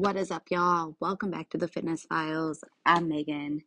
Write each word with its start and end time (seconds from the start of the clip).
What 0.00 0.16
is 0.16 0.30
up, 0.30 0.44
y'all? 0.50 0.96
Welcome 0.98 1.30
back 1.30 1.50
to 1.50 1.58
the 1.58 1.68
Fitness 1.68 2.04
Files. 2.04 2.64
I'm 2.86 3.06
Megan. 3.10 3.64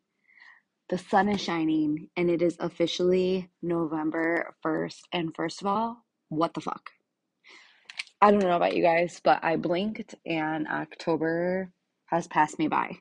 The 0.89 0.97
sun 0.97 1.29
is 1.29 1.39
shining 1.39 2.09
and 2.17 2.27
it 2.27 2.41
is 2.41 2.57
officially 2.59 3.51
November 3.61 4.55
1st. 4.65 5.01
And 5.11 5.35
first 5.35 5.61
of 5.61 5.67
all, 5.67 6.03
what 6.29 6.55
the 6.55 6.61
fuck? 6.61 6.89
I 8.19 8.31
don't 8.31 8.41
know 8.41 8.55
about 8.55 8.75
you 8.75 8.81
guys, 8.81 9.21
but 9.23 9.43
I 9.43 9.57
blinked 9.57 10.15
and 10.25 10.67
October 10.67 11.71
has 12.07 12.27
passed 12.27 12.57
me 12.57 12.67
by. 12.67 12.97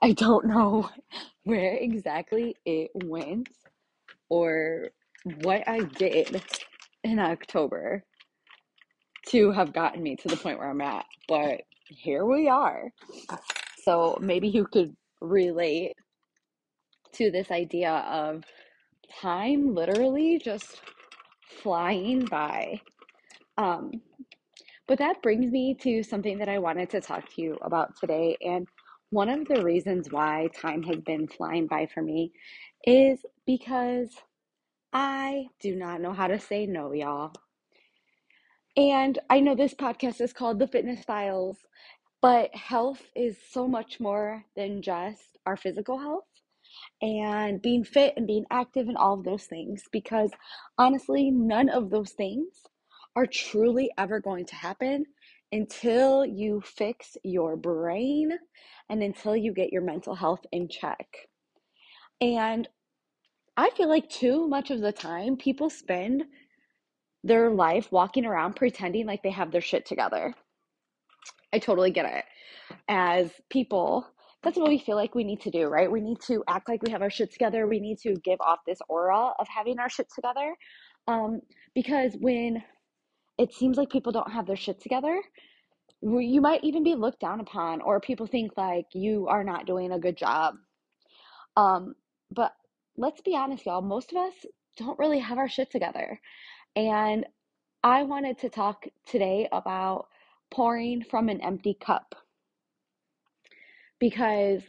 I 0.00 0.12
don't 0.12 0.46
know 0.46 0.88
where 1.42 1.74
exactly 1.74 2.54
it 2.64 2.92
went 2.94 3.48
or 4.28 4.90
what 5.42 5.66
I 5.66 5.80
did 5.80 6.40
in 7.02 7.18
October 7.18 8.04
to 9.30 9.50
have 9.50 9.72
gotten 9.72 10.04
me 10.04 10.14
to 10.14 10.28
the 10.28 10.36
point 10.36 10.60
where 10.60 10.70
I'm 10.70 10.80
at, 10.80 11.04
but 11.26 11.62
here 11.88 12.24
we 12.24 12.48
are. 12.48 12.90
So 13.82 14.18
maybe 14.20 14.48
you 14.48 14.66
could 14.66 14.94
relate 15.20 15.94
to 17.12 17.30
this 17.30 17.50
idea 17.50 17.92
of 17.92 18.44
time 19.20 19.74
literally 19.74 20.38
just 20.38 20.80
flying 21.62 22.24
by. 22.24 22.80
Um, 23.56 23.92
but 24.86 24.98
that 24.98 25.22
brings 25.22 25.50
me 25.50 25.74
to 25.80 26.02
something 26.02 26.38
that 26.38 26.48
I 26.48 26.58
wanted 26.58 26.90
to 26.90 27.00
talk 27.00 27.28
to 27.34 27.42
you 27.42 27.58
about 27.62 27.96
today. 27.98 28.36
And 28.40 28.68
one 29.10 29.28
of 29.28 29.46
the 29.48 29.62
reasons 29.62 30.10
why 30.10 30.48
time 30.60 30.82
has 30.84 31.00
been 31.00 31.26
flying 31.28 31.66
by 31.66 31.86
for 31.86 32.02
me 32.02 32.32
is 32.86 33.24
because 33.46 34.10
I 34.92 35.46
do 35.60 35.76
not 35.76 36.00
know 36.00 36.12
how 36.12 36.26
to 36.28 36.38
say 36.38 36.66
no, 36.66 36.92
y'all. 36.92 37.32
And 38.76 39.18
I 39.30 39.40
know 39.40 39.54
this 39.54 39.74
podcast 39.74 40.20
is 40.20 40.34
called 40.34 40.58
The 40.58 40.66
Fitness 40.68 41.02
Files, 41.02 41.56
but 42.20 42.54
health 42.54 43.02
is 43.14 43.38
so 43.50 43.66
much 43.66 44.00
more 44.00 44.44
than 44.54 44.82
just 44.82 45.38
our 45.46 45.56
physical 45.56 45.98
health 45.98 46.24
and 47.00 47.62
being 47.62 47.84
fit 47.84 48.14
and 48.16 48.26
being 48.26 48.44
active 48.50 48.88
and 48.88 48.96
all 48.98 49.14
of 49.14 49.24
those 49.24 49.44
things 49.44 49.84
because 49.92 50.30
honestly, 50.76 51.30
none 51.30 51.70
of 51.70 51.88
those 51.88 52.12
things 52.12 52.64
are 53.14 53.26
truly 53.26 53.90
ever 53.96 54.20
going 54.20 54.44
to 54.44 54.54
happen 54.54 55.06
until 55.52 56.26
you 56.26 56.60
fix 56.60 57.16
your 57.24 57.56
brain 57.56 58.30
and 58.90 59.02
until 59.02 59.34
you 59.34 59.54
get 59.54 59.72
your 59.72 59.82
mental 59.82 60.14
health 60.14 60.44
in 60.52 60.68
check. 60.68 61.06
And 62.20 62.68
I 63.56 63.70
feel 63.70 63.88
like 63.88 64.10
too 64.10 64.46
much 64.48 64.70
of 64.70 64.82
the 64.82 64.92
time 64.92 65.38
people 65.38 65.70
spend 65.70 66.24
their 67.26 67.50
life 67.50 67.90
walking 67.90 68.24
around 68.24 68.54
pretending 68.54 69.06
like 69.06 69.22
they 69.22 69.30
have 69.30 69.50
their 69.50 69.60
shit 69.60 69.84
together. 69.84 70.32
I 71.52 71.58
totally 71.58 71.90
get 71.90 72.06
it. 72.06 72.24
As 72.88 73.30
people, 73.50 74.06
that's 74.42 74.56
what 74.56 74.68
we 74.68 74.78
feel 74.78 74.96
like 74.96 75.14
we 75.14 75.24
need 75.24 75.40
to 75.40 75.50
do, 75.50 75.66
right? 75.66 75.90
We 75.90 76.00
need 76.00 76.20
to 76.28 76.44
act 76.46 76.68
like 76.68 76.82
we 76.82 76.92
have 76.92 77.02
our 77.02 77.10
shit 77.10 77.32
together. 77.32 77.66
We 77.66 77.80
need 77.80 77.98
to 77.98 78.14
give 78.24 78.40
off 78.40 78.60
this 78.66 78.78
aura 78.88 79.32
of 79.38 79.48
having 79.48 79.78
our 79.80 79.88
shit 79.88 80.06
together. 80.14 80.54
Um, 81.08 81.40
because 81.74 82.16
when 82.20 82.62
it 83.38 83.52
seems 83.52 83.76
like 83.76 83.90
people 83.90 84.12
don't 84.12 84.30
have 84.30 84.46
their 84.46 84.56
shit 84.56 84.80
together, 84.80 85.20
you 86.02 86.40
might 86.40 86.62
even 86.62 86.84
be 86.84 86.94
looked 86.94 87.20
down 87.20 87.40
upon, 87.40 87.80
or 87.80 88.00
people 88.00 88.26
think 88.26 88.52
like 88.56 88.86
you 88.92 89.26
are 89.28 89.42
not 89.42 89.66
doing 89.66 89.92
a 89.92 89.98
good 89.98 90.16
job. 90.16 90.54
Um, 91.56 91.94
but 92.30 92.52
let's 92.96 93.20
be 93.22 93.34
honest, 93.34 93.66
y'all, 93.66 93.82
most 93.82 94.12
of 94.12 94.18
us 94.18 94.34
don't 94.76 94.98
really 94.98 95.18
have 95.18 95.38
our 95.38 95.48
shit 95.48 95.70
together. 95.70 96.20
And 96.76 97.26
I 97.82 98.02
wanted 98.04 98.38
to 98.40 98.50
talk 98.50 98.86
today 99.06 99.48
about 99.52 100.08
pouring 100.50 101.02
from 101.04 101.28
an 101.28 101.40
empty 101.40 101.74
cup 101.74 102.14
because 103.98 104.62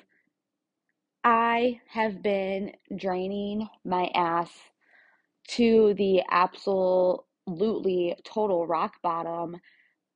I 1.23 1.81
have 1.89 2.23
been 2.23 2.73
draining 2.97 3.67
my 3.85 4.11
ass 4.15 4.51
to 5.49 5.93
the 5.95 6.23
absolutely 6.31 8.15
total 8.23 8.67
rock 8.67 9.01
bottom 9.03 9.57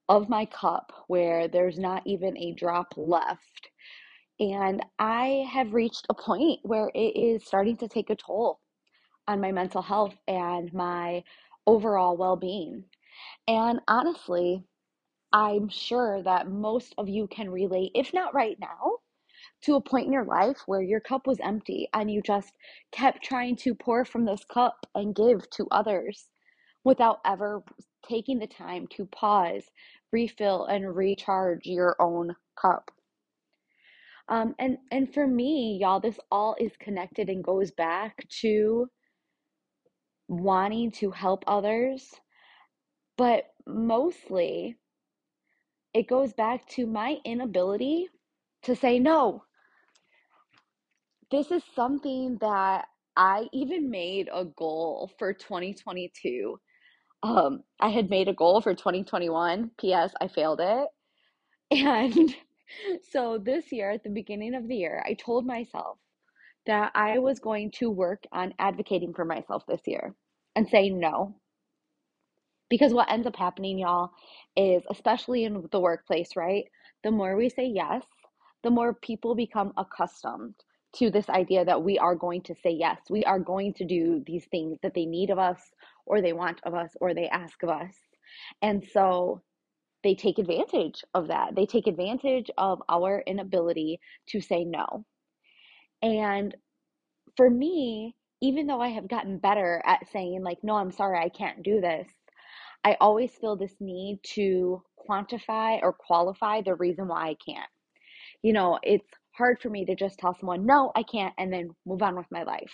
of 0.09 0.29
my 0.29 0.45
cup 0.45 0.91
where 1.07 1.47
there's 1.47 1.79
not 1.79 2.03
even 2.05 2.37
a 2.37 2.53
drop 2.53 2.93
left. 2.97 3.69
And 4.39 4.83
I 4.99 5.45
have 5.51 5.73
reached 5.73 6.07
a 6.09 6.13
point 6.15 6.59
where 6.63 6.91
it 6.95 7.15
is 7.17 7.45
starting 7.45 7.77
to 7.77 7.87
take 7.87 8.09
a 8.09 8.15
toll 8.15 8.59
on 9.27 9.41
my 9.41 9.51
mental 9.51 9.81
health 9.81 10.15
and 10.27 10.73
my 10.73 11.23
overall 11.67 12.17
well 12.17 12.35
being. 12.35 12.85
And 13.47 13.79
honestly, 13.87 14.63
I'm 15.33 15.69
sure 15.69 16.21
that 16.23 16.49
most 16.49 16.93
of 16.97 17.07
you 17.07 17.27
can 17.27 17.49
relate, 17.49 17.91
if 17.95 18.13
not 18.13 18.33
right 18.33 18.57
now, 18.59 18.97
to 19.63 19.75
a 19.75 19.81
point 19.81 20.07
in 20.07 20.13
your 20.13 20.25
life 20.25 20.63
where 20.65 20.81
your 20.81 20.99
cup 20.99 21.27
was 21.27 21.39
empty 21.41 21.87
and 21.93 22.11
you 22.11 22.21
just 22.21 22.53
kept 22.91 23.23
trying 23.23 23.55
to 23.57 23.75
pour 23.75 24.05
from 24.05 24.25
this 24.25 24.43
cup 24.45 24.85
and 24.95 25.15
give 25.15 25.49
to 25.51 25.67
others 25.71 26.29
without 26.83 27.19
ever 27.25 27.63
taking 28.07 28.39
the 28.39 28.47
time 28.47 28.87
to 28.87 29.05
pause, 29.05 29.63
refill, 30.11 30.65
and 30.65 30.95
recharge 30.95 31.65
your 31.65 31.95
own 31.99 32.35
cup. 32.59 32.91
Um, 34.27 34.55
and 34.59 34.77
and 34.91 35.13
for 35.13 35.27
me, 35.27 35.77
y'all, 35.81 35.99
this 35.99 36.19
all 36.31 36.55
is 36.59 36.71
connected 36.79 37.29
and 37.29 37.43
goes 37.43 37.71
back 37.71 38.25
to 38.41 38.87
wanting 40.31 40.89
to 40.89 41.11
help 41.11 41.43
others, 41.45 42.09
but 43.17 43.47
mostly 43.67 44.77
it 45.93 46.07
goes 46.07 46.31
back 46.31 46.65
to 46.69 46.87
my 46.87 47.17
inability 47.25 48.07
to 48.63 48.75
say 48.75 48.97
no. 48.97 49.43
This 51.31 51.51
is 51.51 51.63
something 51.75 52.37
that 52.39 52.85
I 53.17 53.47
even 53.51 53.89
made 53.89 54.29
a 54.33 54.45
goal 54.45 55.11
for 55.19 55.33
2022. 55.33 56.57
Um, 57.23 57.63
I 57.81 57.89
had 57.89 58.09
made 58.09 58.29
a 58.29 58.33
goal 58.33 58.61
for 58.61 58.73
2021. 58.73 59.71
P.S. 59.79 60.13
I 60.21 60.29
failed 60.29 60.61
it. 60.61 60.87
And 61.71 62.33
so 63.11 63.37
this 63.37 63.69
year, 63.73 63.91
at 63.91 64.03
the 64.03 64.09
beginning 64.09 64.55
of 64.55 64.67
the 64.69 64.77
year, 64.77 65.03
I 65.05 65.13
told 65.13 65.45
myself 65.45 65.97
that 66.67 66.91
I 66.95 67.19
was 67.19 67.39
going 67.39 67.71
to 67.71 67.89
work 67.89 68.23
on 68.31 68.53
advocating 68.59 69.13
for 69.13 69.25
myself 69.25 69.63
this 69.67 69.81
year 69.85 70.15
and 70.55 70.67
say 70.67 70.89
no. 70.89 71.35
Because 72.69 72.93
what 72.93 73.11
ends 73.11 73.27
up 73.27 73.35
happening, 73.35 73.79
y'all, 73.79 74.11
is 74.55 74.83
especially 74.89 75.43
in 75.43 75.67
the 75.71 75.79
workplace, 75.79 76.35
right? 76.35 76.65
The 77.03 77.11
more 77.11 77.35
we 77.35 77.49
say 77.49 77.65
yes, 77.65 78.05
the 78.63 78.69
more 78.71 78.93
people 78.93 79.35
become 79.35 79.73
accustomed 79.77 80.55
to 80.95 81.09
this 81.09 81.29
idea 81.29 81.65
that 81.65 81.83
we 81.83 81.99
are 81.99 82.15
going 82.15 82.41
to 82.43 82.55
say 82.55 82.71
yes. 82.71 82.99
We 83.09 83.23
are 83.25 83.39
going 83.39 83.73
to 83.75 83.85
do 83.85 84.23
these 84.25 84.45
things 84.51 84.77
that 84.83 84.93
they 84.93 85.05
need 85.05 85.29
of 85.29 85.39
us, 85.39 85.59
or 86.05 86.21
they 86.21 86.33
want 86.33 86.61
of 86.65 86.73
us, 86.73 86.91
or 87.01 87.13
they 87.13 87.27
ask 87.29 87.61
of 87.63 87.69
us. 87.69 87.93
And 88.61 88.83
so 88.93 89.41
they 90.03 90.15
take 90.15 90.39
advantage 90.39 91.03
of 91.13 91.27
that. 91.27 91.55
They 91.55 91.65
take 91.65 91.87
advantage 91.87 92.49
of 92.57 92.81
our 92.89 93.23
inability 93.27 93.99
to 94.29 94.41
say 94.41 94.63
no. 94.63 95.05
And 96.01 96.55
for 97.37 97.49
me, 97.49 98.15
even 98.41 98.67
though 98.67 98.81
I 98.81 98.89
have 98.89 99.07
gotten 99.07 99.39
better 99.39 99.81
at 99.85 100.07
saying, 100.11 100.43
like, 100.43 100.59
no, 100.63 100.75
I'm 100.75 100.91
sorry, 100.91 101.19
I 101.19 101.29
can't 101.29 101.63
do 101.63 101.81
this, 101.81 102.07
I 102.83 102.97
always 103.01 103.31
feel 103.33 103.55
this 103.55 103.75
need 103.79 104.19
to 104.35 104.83
quantify 105.09 105.79
or 105.83 105.93
qualify 105.93 106.61
the 106.61 106.75
reason 106.75 107.07
why 107.07 107.29
I 107.29 107.35
can't. 107.45 107.69
You 108.43 108.53
know, 108.53 108.79
it's 108.83 109.07
hard 109.37 109.61
for 109.61 109.69
me 109.69 109.85
to 109.85 109.95
just 109.95 110.19
tell 110.19 110.35
someone, 110.35 110.65
no, 110.65 110.91
I 110.95 111.03
can't, 111.03 111.33
and 111.37 111.53
then 111.53 111.71
move 111.85 112.01
on 112.01 112.15
with 112.15 112.27
my 112.31 112.43
life. 112.43 112.73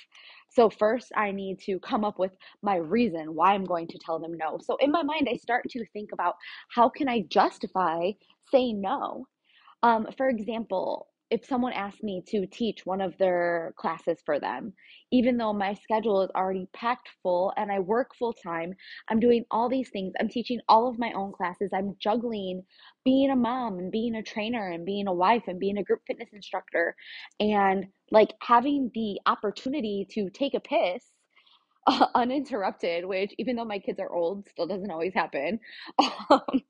So, 0.51 0.69
first, 0.69 1.11
I 1.15 1.31
need 1.31 1.59
to 1.61 1.79
come 1.79 2.05
up 2.05 2.19
with 2.19 2.33
my 2.63 2.77
reason 2.77 3.35
why 3.35 3.53
I'm 3.53 3.65
going 3.65 3.87
to 3.89 3.99
tell 3.99 4.19
them 4.19 4.33
no. 4.37 4.59
So, 4.61 4.77
in 4.77 4.91
my 4.91 5.03
mind, 5.03 5.27
I 5.31 5.37
start 5.37 5.65
to 5.71 5.85
think 5.93 6.11
about 6.13 6.35
how 6.69 6.89
can 6.89 7.09
I 7.09 7.23
justify 7.29 8.11
saying 8.51 8.81
no? 8.81 9.27
Um, 9.83 10.07
for 10.17 10.29
example, 10.29 11.07
if 11.29 11.45
someone 11.45 11.73
asked 11.73 12.03
me 12.03 12.23
to 12.27 12.45
teach 12.47 12.85
one 12.85 13.01
of 13.01 13.17
their 13.17 13.73
classes 13.77 14.19
for 14.25 14.39
them, 14.39 14.73
even 15.11 15.37
though 15.37 15.53
my 15.53 15.73
schedule 15.73 16.21
is 16.21 16.29
already 16.35 16.67
packed 16.73 17.09
full 17.21 17.53
and 17.57 17.71
I 17.71 17.79
work 17.79 18.15
full 18.15 18.33
time, 18.33 18.73
I'm 19.09 19.19
doing 19.19 19.45
all 19.51 19.69
these 19.69 19.89
things. 19.89 20.13
I'm 20.19 20.29
teaching 20.29 20.59
all 20.69 20.87
of 20.89 20.99
my 20.99 21.11
own 21.13 21.33
classes. 21.33 21.71
I'm 21.73 21.95
juggling 21.99 22.63
being 23.03 23.29
a 23.29 23.35
mom 23.35 23.79
and 23.79 23.91
being 23.91 24.15
a 24.15 24.23
trainer 24.23 24.69
and 24.71 24.85
being 24.85 25.07
a 25.07 25.13
wife 25.13 25.43
and 25.47 25.59
being 25.59 25.77
a 25.77 25.83
group 25.83 26.01
fitness 26.07 26.29
instructor 26.33 26.95
and 27.39 27.87
like 28.11 28.33
having 28.41 28.91
the 28.93 29.19
opportunity 29.25 30.07
to 30.11 30.29
take 30.29 30.53
a 30.53 30.59
piss 30.59 31.03
uninterrupted, 32.15 33.05
which 33.05 33.33
even 33.37 33.55
though 33.55 33.65
my 33.65 33.79
kids 33.79 33.99
are 33.99 34.13
old, 34.13 34.47
still 34.49 34.67
doesn't 34.67 34.91
always 34.91 35.13
happen. 35.13 35.59
Um, 36.29 36.61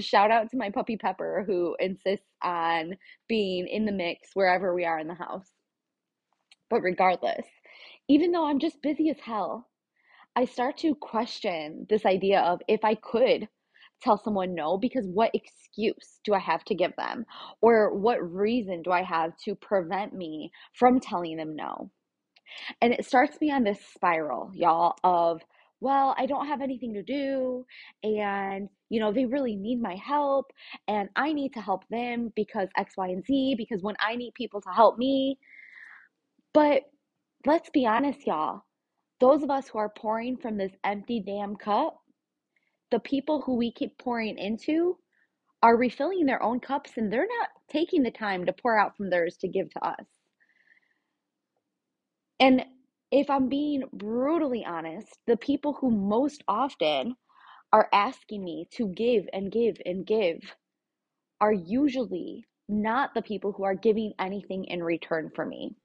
shout 0.00 0.30
out 0.30 0.50
to 0.50 0.56
my 0.56 0.70
puppy 0.70 0.96
Pepper, 0.96 1.44
who 1.46 1.76
insists 1.78 2.26
on 2.42 2.96
being 3.28 3.68
in 3.68 3.84
the 3.84 3.92
mix 3.92 4.30
wherever 4.34 4.74
we 4.74 4.86
are 4.86 4.98
in 4.98 5.06
the 5.08 5.14
house. 5.14 5.52
But 6.70 6.82
regardless, 6.82 7.46
even 8.08 8.30
though 8.30 8.44
I'm 8.46 8.60
just 8.60 8.80
busy 8.80 9.10
as 9.10 9.18
hell, 9.18 9.68
I 10.36 10.46
start 10.46 10.78
to 10.78 10.94
question 10.94 11.86
this 11.88 12.06
idea 12.06 12.40
of 12.40 12.62
if 12.68 12.84
I 12.84 12.94
could 12.96 13.48
tell 14.02 14.18
someone 14.18 14.54
no 14.54 14.78
because 14.78 15.06
what 15.08 15.34
excuse 15.34 16.20
do 16.24 16.34
I 16.34 16.40
have 16.40 16.64
to 16.66 16.74
give 16.74 16.96
them? 16.96 17.26
Or 17.60 17.94
what 17.94 18.22
reason 18.32 18.82
do 18.82 18.92
I 18.92 19.02
have 19.02 19.36
to 19.44 19.54
prevent 19.56 20.14
me 20.14 20.52
from 20.74 21.00
telling 21.00 21.36
them 21.38 21.56
no? 21.56 21.90
And 22.80 22.92
it 22.92 23.04
starts 23.04 23.40
me 23.40 23.50
on 23.50 23.64
this 23.64 23.78
spiral, 23.94 24.50
y'all, 24.54 24.96
of, 25.04 25.42
well, 25.80 26.14
I 26.18 26.26
don't 26.26 26.46
have 26.46 26.62
anything 26.62 26.94
to 26.94 27.02
do. 27.02 27.64
And, 28.02 28.68
you 28.88 29.00
know, 29.00 29.12
they 29.12 29.26
really 29.26 29.56
need 29.56 29.80
my 29.80 29.96
help. 29.96 30.52
And 30.88 31.08
I 31.16 31.32
need 31.32 31.52
to 31.54 31.60
help 31.60 31.86
them 31.88 32.32
because 32.34 32.68
X, 32.76 32.94
Y, 32.96 33.08
and 33.08 33.24
Z, 33.24 33.54
because 33.58 33.82
when 33.82 33.96
I 34.00 34.16
need 34.16 34.34
people 34.34 34.60
to 34.62 34.70
help 34.70 34.98
me. 34.98 35.38
But 36.54 36.82
let's 37.44 37.70
be 37.70 37.86
honest, 37.86 38.26
y'all. 38.26 38.62
Those 39.20 39.42
of 39.42 39.50
us 39.50 39.68
who 39.68 39.78
are 39.78 39.92
pouring 39.96 40.36
from 40.36 40.58
this 40.58 40.72
empty 40.84 41.22
damn 41.26 41.56
cup, 41.56 41.98
the 42.90 43.00
people 43.00 43.42
who 43.42 43.56
we 43.56 43.72
keep 43.72 43.98
pouring 43.98 44.38
into 44.38 44.98
are 45.62 45.76
refilling 45.76 46.26
their 46.26 46.42
own 46.42 46.60
cups 46.60 46.92
and 46.96 47.12
they're 47.12 47.26
not 47.40 47.48
taking 47.70 48.02
the 48.02 48.10
time 48.10 48.46
to 48.46 48.52
pour 48.52 48.78
out 48.78 48.96
from 48.96 49.10
theirs 49.10 49.36
to 49.40 49.48
give 49.48 49.70
to 49.70 49.84
us. 49.84 50.15
And 52.40 52.64
if 53.10 53.30
I'm 53.30 53.48
being 53.48 53.84
brutally 53.92 54.64
honest, 54.64 55.08
the 55.26 55.36
people 55.36 55.74
who 55.74 55.90
most 55.90 56.42
often 56.48 57.16
are 57.72 57.88
asking 57.92 58.44
me 58.44 58.68
to 58.72 58.88
give 58.88 59.26
and 59.32 59.50
give 59.50 59.76
and 59.84 60.06
give 60.06 60.40
are 61.40 61.52
usually 61.52 62.44
not 62.68 63.14
the 63.14 63.22
people 63.22 63.52
who 63.52 63.64
are 63.64 63.74
giving 63.74 64.12
anything 64.18 64.64
in 64.64 64.82
return 64.82 65.30
for 65.34 65.46
me. 65.46 65.76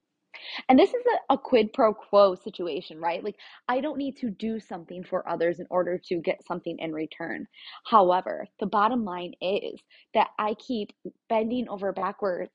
And 0.68 0.78
this 0.78 0.90
is 0.90 1.04
a, 1.30 1.34
a, 1.34 1.38
quid 1.38 1.72
pro 1.72 1.92
quo 1.92 2.34
situation, 2.34 2.98
right? 2.98 3.22
Like, 3.22 3.36
I 3.68 3.80
don't 3.80 3.98
need 3.98 4.16
to 4.18 4.30
do 4.30 4.58
something 4.58 5.04
for 5.04 5.28
others 5.28 5.60
in 5.60 5.66
order 5.70 6.00
to 6.08 6.16
get 6.16 6.44
something 6.46 6.78
in 6.78 6.92
return. 6.92 7.46
However, 7.86 8.46
the 8.58 8.66
bottom 8.66 9.04
line 9.04 9.34
is 9.40 9.80
that 10.14 10.28
I 10.38 10.54
keep 10.54 10.92
bending 11.28 11.68
over 11.68 11.92
backwards 11.92 12.50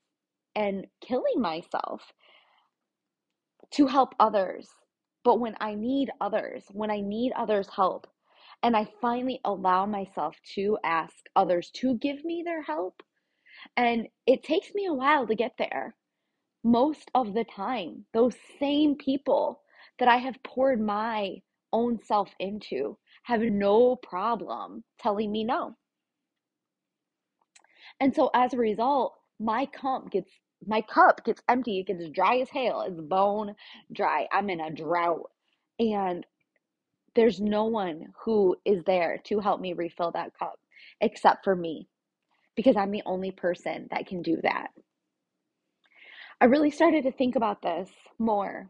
and 0.56 0.86
killing 1.00 1.40
myself 1.40 2.02
to 3.72 3.86
help 3.86 4.14
others. 4.18 4.68
But 5.24 5.40
when 5.40 5.56
I 5.60 5.74
need 5.74 6.10
others, 6.20 6.64
when 6.70 6.90
I 6.90 7.00
need 7.00 7.32
others' 7.32 7.68
help, 7.68 8.06
and 8.62 8.76
I 8.76 8.88
finally 9.00 9.40
allow 9.44 9.86
myself 9.86 10.36
to 10.54 10.78
ask 10.84 11.14
others 11.36 11.70
to 11.74 11.96
give 11.98 12.24
me 12.24 12.42
their 12.44 12.62
help, 12.62 13.02
and 13.76 14.08
it 14.26 14.42
takes 14.42 14.74
me 14.74 14.86
a 14.86 14.94
while 14.94 15.26
to 15.26 15.34
get 15.34 15.52
there. 15.58 15.94
Most 16.64 17.10
of 17.14 17.34
the 17.34 17.44
time, 17.44 18.04
those 18.12 18.34
same 18.58 18.96
people 18.96 19.62
that 19.98 20.08
I 20.08 20.16
have 20.16 20.42
poured 20.42 20.80
my 20.80 21.42
own 21.72 21.98
self 22.02 22.30
into 22.38 22.98
have 23.24 23.42
no 23.42 23.96
problem 23.96 24.84
telling 24.98 25.30
me 25.30 25.44
no. 25.44 25.76
And 28.00 28.14
so 28.14 28.30
as 28.34 28.54
a 28.54 28.58
result, 28.58 29.14
my 29.38 29.66
comp 29.66 30.10
gets 30.10 30.30
my 30.66 30.82
cup 30.82 31.24
gets 31.24 31.42
empty, 31.48 31.80
it 31.80 31.86
gets 31.86 32.08
dry 32.10 32.38
as 32.38 32.50
hell, 32.50 32.82
it's 32.82 33.00
bone 33.00 33.54
dry. 33.92 34.26
I'm 34.32 34.50
in 34.50 34.60
a 34.60 34.70
drought. 34.70 35.30
And 35.78 36.26
there's 37.14 37.40
no 37.40 37.64
one 37.64 38.06
who 38.24 38.56
is 38.64 38.82
there 38.84 39.18
to 39.24 39.40
help 39.40 39.60
me 39.60 39.72
refill 39.72 40.12
that 40.12 40.32
cup 40.38 40.58
except 41.00 41.44
for 41.44 41.54
me 41.56 41.88
because 42.56 42.76
I'm 42.76 42.90
the 42.90 43.02
only 43.06 43.30
person 43.30 43.88
that 43.90 44.06
can 44.06 44.22
do 44.22 44.38
that. 44.42 44.68
I 46.40 46.46
really 46.46 46.70
started 46.70 47.04
to 47.04 47.12
think 47.12 47.36
about 47.36 47.62
this 47.62 47.90
more 48.18 48.68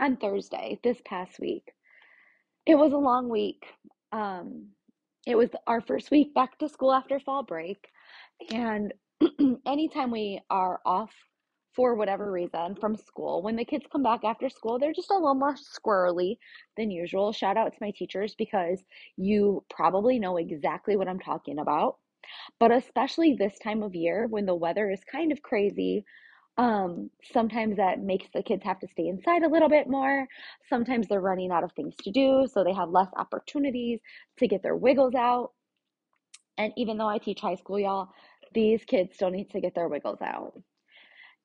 on 0.00 0.16
Thursday 0.16 0.78
this 0.82 0.98
past 1.04 1.38
week. 1.40 1.72
It 2.66 2.76
was 2.76 2.92
a 2.92 2.98
long 2.98 3.28
week. 3.28 3.64
Um, 4.12 4.68
it 5.26 5.36
was 5.36 5.50
our 5.66 5.80
first 5.80 6.10
week 6.10 6.34
back 6.34 6.58
to 6.58 6.68
school 6.68 6.92
after 6.92 7.20
fall 7.20 7.42
break. 7.42 7.88
And 8.52 8.92
anytime 9.66 10.10
we 10.10 10.40
are 10.50 10.80
off 10.84 11.12
for 11.74 11.94
whatever 11.94 12.30
reason 12.30 12.76
from 12.76 12.96
school, 12.96 13.42
when 13.42 13.56
the 13.56 13.64
kids 13.64 13.84
come 13.90 14.02
back 14.02 14.24
after 14.24 14.48
school, 14.48 14.78
they're 14.78 14.92
just 14.92 15.10
a 15.10 15.14
little 15.14 15.34
more 15.34 15.56
squirrely 15.56 16.36
than 16.76 16.90
usual. 16.90 17.32
Shout 17.32 17.56
out 17.56 17.72
to 17.72 17.78
my 17.80 17.90
teachers 17.90 18.34
because 18.36 18.80
you 19.16 19.64
probably 19.70 20.18
know 20.18 20.36
exactly 20.36 20.96
what 20.96 21.08
I'm 21.08 21.18
talking 21.20 21.58
about. 21.58 21.96
But 22.58 22.72
especially 22.72 23.34
this 23.34 23.58
time 23.58 23.82
of 23.82 23.94
year 23.94 24.26
when 24.28 24.46
the 24.46 24.54
weather 24.54 24.90
is 24.90 25.00
kind 25.04 25.32
of 25.32 25.42
crazy, 25.42 26.04
um, 26.56 27.10
sometimes 27.32 27.76
that 27.76 28.00
makes 28.00 28.26
the 28.32 28.42
kids 28.42 28.62
have 28.64 28.78
to 28.80 28.88
stay 28.88 29.08
inside 29.08 29.42
a 29.42 29.48
little 29.48 29.68
bit 29.68 29.88
more. 29.88 30.26
Sometimes 30.68 31.08
they're 31.08 31.20
running 31.20 31.50
out 31.50 31.64
of 31.64 31.72
things 31.72 31.94
to 32.04 32.10
do, 32.10 32.46
so 32.50 32.62
they 32.62 32.72
have 32.72 32.90
less 32.90 33.08
opportunities 33.16 34.00
to 34.38 34.46
get 34.46 34.62
their 34.62 34.76
wiggles 34.76 35.14
out. 35.14 35.50
And 36.56 36.72
even 36.76 36.96
though 36.98 37.08
I 37.08 37.18
teach 37.18 37.40
high 37.40 37.56
school, 37.56 37.80
y'all, 37.80 38.10
these 38.54 38.84
kids 38.84 39.14
still 39.14 39.30
need 39.30 39.50
to 39.50 39.60
get 39.60 39.74
their 39.74 39.88
wiggles 39.88 40.22
out. 40.22 40.54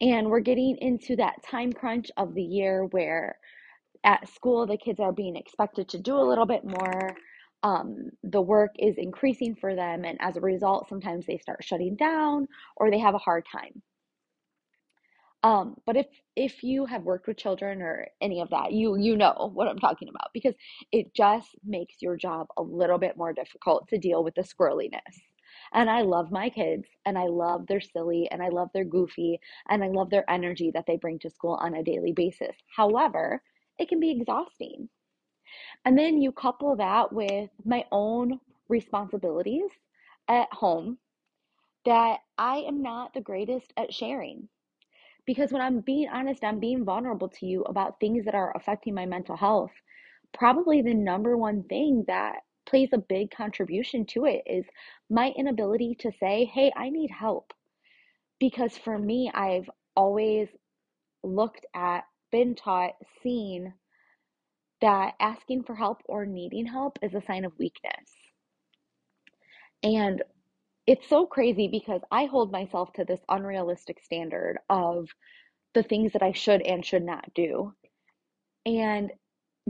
And 0.01 0.29
we're 0.29 0.39
getting 0.41 0.77
into 0.79 1.15
that 1.17 1.43
time 1.43 1.73
crunch 1.73 2.11
of 2.17 2.33
the 2.35 2.43
year 2.43 2.85
where 2.85 3.37
at 4.03 4.27
school 4.29 4.65
the 4.67 4.77
kids 4.77 4.99
are 4.99 5.13
being 5.13 5.35
expected 5.35 5.89
to 5.89 5.99
do 5.99 6.15
a 6.17 6.23
little 6.29 6.45
bit 6.45 6.63
more. 6.65 7.15
Um, 7.63 8.11
the 8.23 8.41
work 8.41 8.71
is 8.79 8.97
increasing 8.97 9.55
for 9.55 9.75
them, 9.75 10.05
and 10.05 10.17
as 10.21 10.37
a 10.37 10.41
result, 10.41 10.89
sometimes 10.89 11.25
they 11.25 11.37
start 11.39 11.63
shutting 11.63 11.95
down 11.95 12.47
or 12.77 12.89
they 12.91 12.99
have 12.99 13.15
a 13.15 13.19
hard 13.19 13.45
time. 13.51 13.81
Um, 15.43 15.75
but 15.85 15.95
if 15.95 16.07
if 16.35 16.63
you 16.63 16.85
have 16.85 17.03
worked 17.03 17.27
with 17.27 17.37
children 17.37 17.81
or 17.81 18.07
any 18.21 18.41
of 18.41 18.49
that, 18.49 18.73
you 18.73 18.97
you 18.97 19.15
know 19.15 19.51
what 19.53 19.67
I'm 19.69 19.79
talking 19.79 20.09
about 20.09 20.29
because 20.33 20.53
it 20.91 21.13
just 21.13 21.49
makes 21.63 21.95
your 22.01 22.17
job 22.17 22.47
a 22.57 22.61
little 22.61 22.97
bit 22.97 23.15
more 23.15 23.31
difficult 23.33 23.87
to 23.89 23.97
deal 23.97 24.23
with 24.23 24.35
the 24.35 24.41
squirreliness. 24.41 25.15
And 25.73 25.89
I 25.89 26.01
love 26.01 26.31
my 26.31 26.49
kids 26.49 26.87
and 27.05 27.17
I 27.17 27.25
love 27.27 27.67
their 27.67 27.81
silly 27.81 28.29
and 28.31 28.41
I 28.41 28.49
love 28.49 28.69
their 28.73 28.85
goofy 28.85 29.39
and 29.69 29.83
I 29.83 29.87
love 29.87 30.09
their 30.09 30.29
energy 30.29 30.71
that 30.71 30.85
they 30.85 30.97
bring 30.97 31.19
to 31.19 31.29
school 31.29 31.55
on 31.61 31.75
a 31.75 31.83
daily 31.83 32.11
basis. 32.11 32.55
However, 32.75 33.43
it 33.77 33.89
can 33.89 33.99
be 33.99 34.11
exhausting. 34.11 34.89
And 35.85 35.97
then 35.97 36.21
you 36.21 36.31
couple 36.31 36.75
that 36.77 37.11
with 37.13 37.49
my 37.65 37.85
own 37.91 38.39
responsibilities 38.69 39.71
at 40.27 40.51
home 40.53 40.99
that 41.85 42.19
I 42.37 42.57
am 42.57 42.81
not 42.81 43.13
the 43.13 43.21
greatest 43.21 43.73
at 43.77 43.93
sharing. 43.93 44.49
Because 45.25 45.51
when 45.51 45.61
I'm 45.61 45.81
being 45.81 46.09
honest, 46.09 46.43
I'm 46.43 46.59
being 46.59 46.83
vulnerable 46.85 47.29
to 47.29 47.45
you 47.45 47.63
about 47.63 47.99
things 47.99 48.25
that 48.25 48.35
are 48.35 48.55
affecting 48.55 48.93
my 48.93 49.05
mental 49.05 49.35
health. 49.37 49.71
Probably 50.33 50.81
the 50.81 50.93
number 50.93 51.37
one 51.37 51.63
thing 51.63 52.03
that 52.07 52.43
plays 52.69 52.89
a 52.93 52.97
big 52.97 53.31
contribution 53.31 54.05
to 54.05 54.25
it 54.25 54.43
is 54.45 54.65
my 55.09 55.33
inability 55.37 55.95
to 55.99 56.11
say, 56.19 56.45
hey, 56.45 56.71
I 56.75 56.89
need 56.89 57.11
help. 57.11 57.53
Because 58.39 58.77
for 58.77 58.97
me, 58.97 59.31
I've 59.33 59.69
always 59.95 60.47
looked 61.23 61.65
at, 61.75 62.05
been 62.31 62.55
taught, 62.55 62.93
seen 63.21 63.73
that 64.81 65.13
asking 65.19 65.63
for 65.63 65.75
help 65.75 66.01
or 66.05 66.25
needing 66.25 66.65
help 66.65 66.97
is 67.01 67.13
a 67.13 67.23
sign 67.25 67.43
of 67.43 67.57
weakness. 67.59 68.09
And 69.83 70.23
it's 70.87 71.07
so 71.07 71.25
crazy 71.25 71.67
because 71.67 72.01
I 72.11 72.25
hold 72.25 72.51
myself 72.51 72.93
to 72.93 73.05
this 73.05 73.19
unrealistic 73.29 73.99
standard 74.03 74.57
of 74.69 75.09
the 75.73 75.83
things 75.83 76.13
that 76.13 76.23
I 76.23 76.31
should 76.31 76.61
and 76.61 76.85
should 76.85 77.03
not 77.03 77.25
do. 77.33 77.73
And 78.65 79.11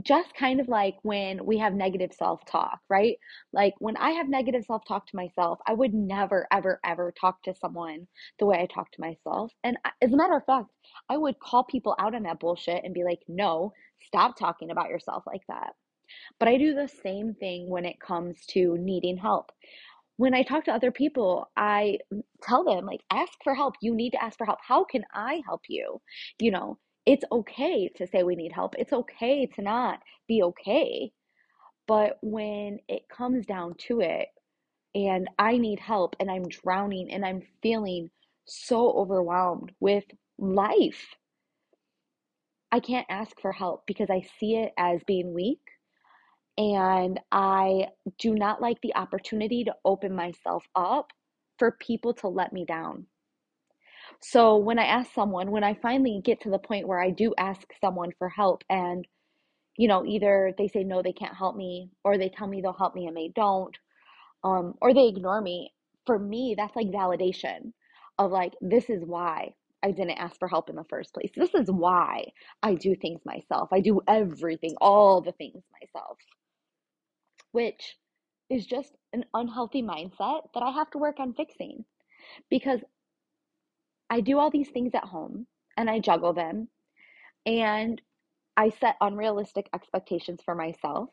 just 0.04 0.34
kind 0.34 0.60
of 0.60 0.68
like 0.68 0.96
when 1.02 1.44
we 1.44 1.58
have 1.58 1.74
negative 1.74 2.12
self 2.12 2.44
talk, 2.46 2.80
right? 2.88 3.16
Like 3.52 3.74
when 3.78 3.96
I 3.96 4.10
have 4.10 4.28
negative 4.28 4.64
self 4.64 4.82
talk 4.86 5.06
to 5.08 5.16
myself, 5.16 5.58
I 5.66 5.74
would 5.74 5.94
never, 5.94 6.46
ever, 6.52 6.80
ever 6.84 7.12
talk 7.18 7.42
to 7.44 7.54
someone 7.54 8.06
the 8.38 8.46
way 8.46 8.58
I 8.58 8.66
talk 8.66 8.90
to 8.92 9.00
myself. 9.00 9.52
And 9.64 9.76
as 10.02 10.12
a 10.12 10.16
matter 10.16 10.36
of 10.36 10.44
fact, 10.44 10.66
I 11.08 11.16
would 11.16 11.38
call 11.40 11.64
people 11.64 11.96
out 11.98 12.14
on 12.14 12.22
that 12.24 12.40
bullshit 12.40 12.84
and 12.84 12.94
be 12.94 13.04
like, 13.04 13.20
no, 13.28 13.72
stop 14.06 14.38
talking 14.38 14.70
about 14.70 14.88
yourself 14.88 15.24
like 15.26 15.42
that. 15.48 15.74
But 16.38 16.48
I 16.48 16.56
do 16.56 16.74
the 16.74 16.88
same 16.88 17.34
thing 17.34 17.68
when 17.68 17.84
it 17.84 18.00
comes 18.00 18.44
to 18.50 18.76
needing 18.78 19.16
help. 19.16 19.52
When 20.16 20.34
I 20.34 20.42
talk 20.42 20.64
to 20.64 20.72
other 20.72 20.90
people, 20.90 21.50
I 21.56 21.98
tell 22.42 22.64
them, 22.64 22.84
like, 22.84 23.00
ask 23.10 23.32
for 23.42 23.54
help. 23.54 23.74
You 23.80 23.94
need 23.94 24.10
to 24.10 24.22
ask 24.22 24.36
for 24.36 24.44
help. 24.44 24.58
How 24.66 24.84
can 24.84 25.04
I 25.14 25.40
help 25.46 25.62
you? 25.68 26.00
You 26.38 26.50
know, 26.50 26.78
it's 27.06 27.24
okay 27.32 27.88
to 27.96 28.06
say 28.06 28.22
we 28.22 28.36
need 28.36 28.52
help. 28.52 28.74
It's 28.78 28.92
okay 28.92 29.46
to 29.46 29.62
not 29.62 30.00
be 30.28 30.42
okay. 30.42 31.12
But 31.86 32.18
when 32.22 32.78
it 32.88 33.08
comes 33.08 33.46
down 33.46 33.74
to 33.88 34.00
it, 34.00 34.28
and 34.94 35.28
I 35.38 35.56
need 35.56 35.80
help, 35.80 36.16
and 36.20 36.30
I'm 36.30 36.48
drowning, 36.48 37.10
and 37.12 37.24
I'm 37.24 37.42
feeling 37.62 38.10
so 38.46 38.92
overwhelmed 38.92 39.72
with 39.80 40.04
life, 40.38 41.14
I 42.72 42.80
can't 42.80 43.06
ask 43.10 43.40
for 43.40 43.52
help 43.52 43.84
because 43.86 44.10
I 44.10 44.26
see 44.38 44.56
it 44.56 44.72
as 44.78 45.02
being 45.04 45.34
weak. 45.34 45.60
And 46.58 47.18
I 47.32 47.88
do 48.18 48.34
not 48.34 48.60
like 48.60 48.80
the 48.82 48.94
opportunity 48.94 49.64
to 49.64 49.74
open 49.84 50.14
myself 50.14 50.64
up 50.76 51.10
for 51.58 51.72
people 51.72 52.14
to 52.14 52.28
let 52.28 52.52
me 52.52 52.64
down. 52.64 53.06
So 54.22 54.56
when 54.56 54.78
I 54.78 54.84
ask 54.86 55.12
someone, 55.14 55.50
when 55.50 55.64
I 55.64 55.74
finally 55.74 56.20
get 56.24 56.40
to 56.42 56.50
the 56.50 56.58
point 56.58 56.88
where 56.88 57.00
I 57.00 57.10
do 57.10 57.34
ask 57.38 57.62
someone 57.80 58.12
for 58.18 58.28
help 58.28 58.64
and 58.70 59.06
you 59.76 59.88
know, 59.88 60.04
either 60.06 60.54
they 60.58 60.68
say 60.68 60.84
no, 60.84 61.02
they 61.02 61.12
can't 61.12 61.36
help 61.36 61.56
me, 61.56 61.90
or 62.04 62.18
they 62.18 62.28
tell 62.28 62.46
me 62.46 62.60
they'll 62.60 62.72
help 62.74 62.94
me 62.94 63.06
and 63.06 63.16
they 63.16 63.28
don't. 63.34 63.76
um, 64.44 64.74
or 64.80 64.94
they 64.94 65.08
ignore 65.08 65.40
me, 65.40 65.72
for 66.06 66.18
me, 66.18 66.54
that's 66.56 66.76
like 66.76 66.88
validation 66.88 67.72
of 68.18 68.30
like, 68.30 68.54
this 68.60 68.88
is 68.90 69.04
why 69.04 69.54
I 69.82 69.90
didn't 69.92 70.18
ask 70.18 70.38
for 70.38 70.48
help 70.48 70.70
in 70.70 70.76
the 70.76 70.84
first 70.84 71.14
place. 71.14 71.30
This 71.36 71.54
is 71.54 71.70
why 71.70 72.26
I 72.62 72.74
do 72.74 72.94
things 72.96 73.20
myself. 73.24 73.70
I 73.72 73.80
do 73.80 74.00
everything, 74.08 74.74
all 74.80 75.20
the 75.20 75.32
things 75.32 75.62
myself, 75.80 76.18
which 77.52 77.96
is 78.48 78.66
just 78.66 78.96
an 79.12 79.24
unhealthy 79.34 79.82
mindset 79.82 80.42
that 80.54 80.62
I 80.62 80.70
have 80.72 80.90
to 80.90 80.98
work 80.98 81.20
on 81.20 81.32
fixing 81.34 81.84
because 82.50 82.80
I 84.10 84.20
do 84.20 84.38
all 84.38 84.50
these 84.50 84.70
things 84.70 84.94
at 84.94 85.04
home 85.04 85.46
and 85.76 85.88
I 85.88 86.00
juggle 86.00 86.32
them 86.32 86.68
and 87.46 88.00
I 88.56 88.70
set 88.70 88.96
unrealistic 89.00 89.70
expectations 89.72 90.40
for 90.44 90.54
myself 90.54 91.10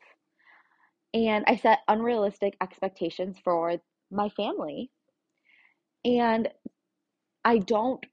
and 1.14 1.44
I 1.46 1.56
set 1.56 1.78
unrealistic 1.88 2.56
expectations 2.60 3.38
for 3.42 3.76
my 4.10 4.28
family. 4.30 4.90
And 6.04 6.48
I 7.44 7.58
don't 7.58 8.04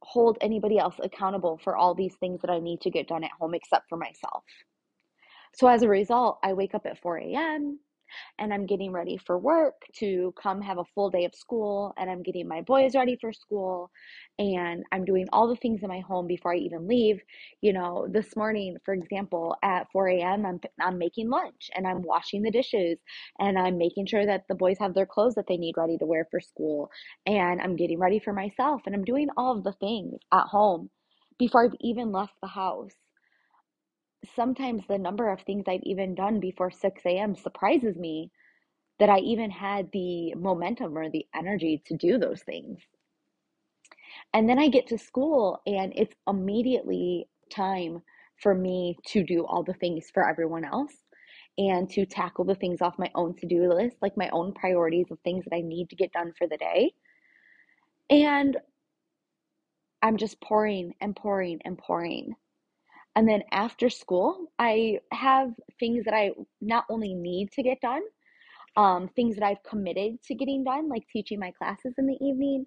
hold 0.00 0.38
anybody 0.40 0.78
else 0.78 0.94
accountable 1.02 1.58
for 1.62 1.76
all 1.76 1.94
these 1.94 2.14
things 2.14 2.40
that 2.40 2.50
I 2.50 2.60
need 2.60 2.80
to 2.82 2.90
get 2.90 3.08
done 3.08 3.24
at 3.24 3.32
home 3.38 3.54
except 3.54 3.88
for 3.88 3.98
myself. 3.98 4.44
So 5.54 5.66
as 5.66 5.82
a 5.82 5.88
result, 5.88 6.38
I 6.42 6.52
wake 6.52 6.74
up 6.74 6.86
at 6.86 7.00
4 7.00 7.18
a.m 7.18 7.80
and 8.38 8.52
I'm 8.52 8.66
getting 8.66 8.92
ready 8.92 9.18
for 9.18 9.38
work 9.38 9.82
to 9.96 10.34
come 10.40 10.60
have 10.62 10.78
a 10.78 10.84
full 10.94 11.10
day 11.10 11.24
of 11.24 11.34
school 11.34 11.94
and 11.98 12.10
I'm 12.10 12.22
getting 12.22 12.48
my 12.48 12.62
boys 12.62 12.94
ready 12.94 13.16
for 13.20 13.32
school 13.32 13.90
and 14.38 14.84
I'm 14.92 15.04
doing 15.04 15.26
all 15.32 15.48
the 15.48 15.56
things 15.56 15.82
in 15.82 15.88
my 15.88 16.00
home 16.00 16.26
before 16.26 16.54
I 16.54 16.58
even 16.58 16.88
leave. 16.88 17.20
You 17.60 17.72
know, 17.72 18.06
this 18.10 18.36
morning, 18.36 18.76
for 18.84 18.94
example, 18.94 19.56
at 19.62 19.90
4 19.92 20.08
a.m., 20.08 20.46
I'm, 20.46 20.60
I'm 20.80 20.98
making 20.98 21.30
lunch 21.30 21.70
and 21.74 21.86
I'm 21.86 22.02
washing 22.02 22.42
the 22.42 22.50
dishes 22.50 22.98
and 23.38 23.58
I'm 23.58 23.78
making 23.78 24.06
sure 24.06 24.26
that 24.26 24.44
the 24.48 24.54
boys 24.54 24.78
have 24.80 24.94
their 24.94 25.06
clothes 25.06 25.34
that 25.34 25.46
they 25.48 25.56
need 25.56 25.76
ready 25.76 25.98
to 25.98 26.06
wear 26.06 26.26
for 26.30 26.40
school 26.40 26.90
and 27.26 27.60
I'm 27.60 27.76
getting 27.76 27.98
ready 27.98 28.18
for 28.18 28.32
myself 28.32 28.82
and 28.86 28.94
I'm 28.94 29.04
doing 29.04 29.28
all 29.36 29.56
of 29.56 29.64
the 29.64 29.72
things 29.72 30.20
at 30.32 30.44
home 30.46 30.90
before 31.38 31.64
I've 31.64 31.76
even 31.80 32.12
left 32.12 32.34
the 32.42 32.48
house 32.48 32.92
sometimes 34.34 34.84
the 34.88 34.98
number 34.98 35.30
of 35.30 35.40
things 35.42 35.64
I've 35.68 35.82
even 35.84 36.14
done 36.14 36.40
before 36.40 36.70
6 36.70 37.02
a.m. 37.06 37.34
surprises 37.36 37.96
me 37.96 38.30
that 38.98 39.08
I 39.08 39.18
even 39.20 39.50
had 39.50 39.90
the 39.92 40.34
momentum 40.34 40.96
or 40.96 41.10
the 41.10 41.26
energy 41.34 41.82
to 41.86 41.96
do 41.96 42.18
those 42.18 42.42
things. 42.42 42.80
And 44.34 44.48
then 44.48 44.58
I 44.58 44.68
get 44.68 44.88
to 44.88 44.98
school 44.98 45.60
and 45.66 45.92
it's 45.96 46.14
immediately 46.26 47.28
time 47.50 48.02
for 48.42 48.54
me 48.54 48.96
to 49.06 49.24
do 49.24 49.44
all 49.46 49.62
the 49.62 49.74
things 49.74 50.10
for 50.12 50.28
everyone 50.28 50.64
else 50.64 50.94
and 51.56 51.90
to 51.90 52.06
tackle 52.06 52.44
the 52.44 52.54
things 52.54 52.80
off 52.80 52.98
my 52.98 53.10
own 53.14 53.34
to 53.36 53.46
do 53.46 53.72
list, 53.72 53.96
like 54.00 54.16
my 54.16 54.28
own 54.30 54.52
priorities 54.52 55.06
of 55.10 55.18
things 55.20 55.44
that 55.44 55.56
I 55.56 55.60
need 55.60 55.90
to 55.90 55.96
get 55.96 56.12
done 56.12 56.32
for 56.38 56.46
the 56.46 56.56
day. 56.56 56.92
And 58.10 58.56
I'm 60.02 60.16
just 60.16 60.40
pouring 60.40 60.94
and 61.00 61.16
pouring 61.16 61.60
and 61.64 61.76
pouring. 61.76 62.34
And 63.18 63.28
then 63.28 63.42
after 63.50 63.90
school, 63.90 64.46
I 64.60 65.00
have 65.10 65.50
things 65.80 66.04
that 66.04 66.14
I 66.14 66.30
not 66.60 66.84
only 66.88 67.14
need 67.14 67.50
to 67.54 67.64
get 67.64 67.80
done, 67.80 68.02
um, 68.76 69.08
things 69.08 69.34
that 69.34 69.44
I've 69.44 69.64
committed 69.64 70.22
to 70.26 70.36
getting 70.36 70.62
done, 70.62 70.88
like 70.88 71.02
teaching 71.12 71.40
my 71.40 71.50
classes 71.50 71.94
in 71.98 72.06
the 72.06 72.16
evening, 72.24 72.66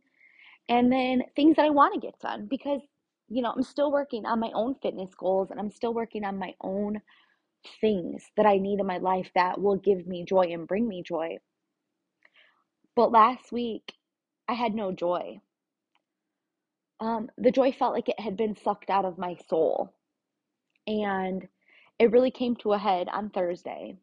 and 0.68 0.92
then 0.92 1.24
things 1.38 1.56
that 1.56 1.64
I 1.68 1.70
want 1.70 1.94
to 1.94 2.02
get 2.06 2.20
done 2.20 2.48
because, 2.50 2.82
you 3.30 3.42
know, 3.42 3.54
I'm 3.56 3.64
still 3.64 3.94
working 3.94 4.26
on 4.26 4.42
my 4.42 4.52
own 4.54 4.76
fitness 4.82 5.16
goals 5.18 5.52
and 5.52 5.60
I'm 5.60 5.72
still 5.72 5.94
working 5.94 6.26
on 6.26 6.38
my 6.38 6.54
own 6.60 7.00
things 7.80 8.26
that 8.36 8.46
I 8.46 8.58
need 8.58 8.82
in 8.82 8.86
my 8.86 8.98
life 8.98 9.32
that 9.36 9.62
will 9.62 9.78
give 9.78 10.06
me 10.06 10.26
joy 10.28 10.48
and 10.52 10.68
bring 10.68 10.86
me 10.86 11.02
joy. 11.02 11.38
But 12.98 13.14
last 13.14 13.54
week, 13.54 13.94
I 14.50 14.54
had 14.56 14.76
no 14.76 14.92
joy. 14.92 15.40
Um, 17.00 17.30
the 17.38 17.52
joy 17.52 17.72
felt 17.72 17.94
like 17.94 18.10
it 18.10 18.20
had 18.20 18.36
been 18.36 18.58
sucked 18.58 18.90
out 18.90 19.06
of 19.06 19.18
my 19.18 19.38
soul. 19.50 19.94
And 20.88 21.48
it 22.00 22.12
really 22.12 22.32
came 22.32 22.56
to 22.58 22.74
a 22.74 22.78
head 22.78 23.08
on 23.10 23.30
Thursday. 23.30 23.96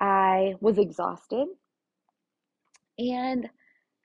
I 0.00 0.54
was 0.60 0.78
exhausted. 0.78 1.48
And 2.98 3.48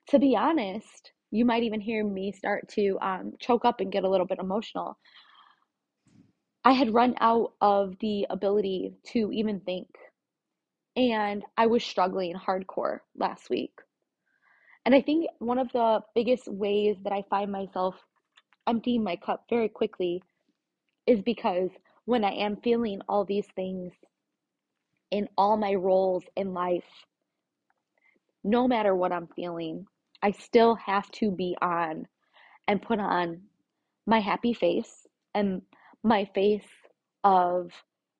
to 0.08 0.18
be 0.18 0.36
honest, 0.36 1.12
you 1.30 1.44
might 1.44 1.64
even 1.64 1.80
hear 1.80 2.04
me 2.04 2.32
start 2.32 2.68
to 2.70 2.98
um, 3.00 3.32
choke 3.40 3.64
up 3.64 3.80
and 3.80 3.90
get 3.90 4.04
a 4.04 4.08
little 4.08 4.26
bit 4.26 4.38
emotional. 4.38 4.96
I 6.64 6.72
had 6.72 6.94
run 6.94 7.14
out 7.20 7.54
of 7.60 7.98
the 8.00 8.26
ability 8.30 8.94
to 9.12 9.30
even 9.32 9.60
think. 9.60 9.88
And 10.96 11.42
I 11.56 11.66
was 11.66 11.84
struggling 11.84 12.36
hardcore 12.36 13.00
last 13.16 13.50
week. 13.50 13.72
And 14.86 14.94
I 14.94 15.00
think 15.00 15.26
one 15.38 15.58
of 15.58 15.72
the 15.72 16.00
biggest 16.14 16.46
ways 16.46 16.96
that 17.02 17.12
I 17.12 17.24
find 17.28 17.50
myself 17.50 17.96
emptying 18.68 19.02
my 19.02 19.16
cup 19.16 19.44
very 19.50 19.68
quickly 19.68 20.22
is 21.06 21.20
because 21.22 21.70
when 22.06 22.24
I 22.24 22.32
am 22.32 22.56
feeling 22.56 23.00
all 23.08 23.24
these 23.24 23.46
things 23.56 23.92
in 25.10 25.28
all 25.36 25.56
my 25.56 25.74
roles 25.74 26.24
in 26.36 26.54
life, 26.54 26.84
no 28.42 28.68
matter 28.68 28.94
what 28.94 29.12
I'm 29.12 29.28
feeling, 29.34 29.86
I 30.22 30.32
still 30.32 30.74
have 30.76 31.10
to 31.12 31.30
be 31.30 31.56
on 31.60 32.06
and 32.68 32.82
put 32.82 32.98
on 33.00 33.42
my 34.06 34.20
happy 34.20 34.52
face 34.54 35.06
and 35.34 35.62
my 36.02 36.26
face 36.34 36.66
of 37.24 37.70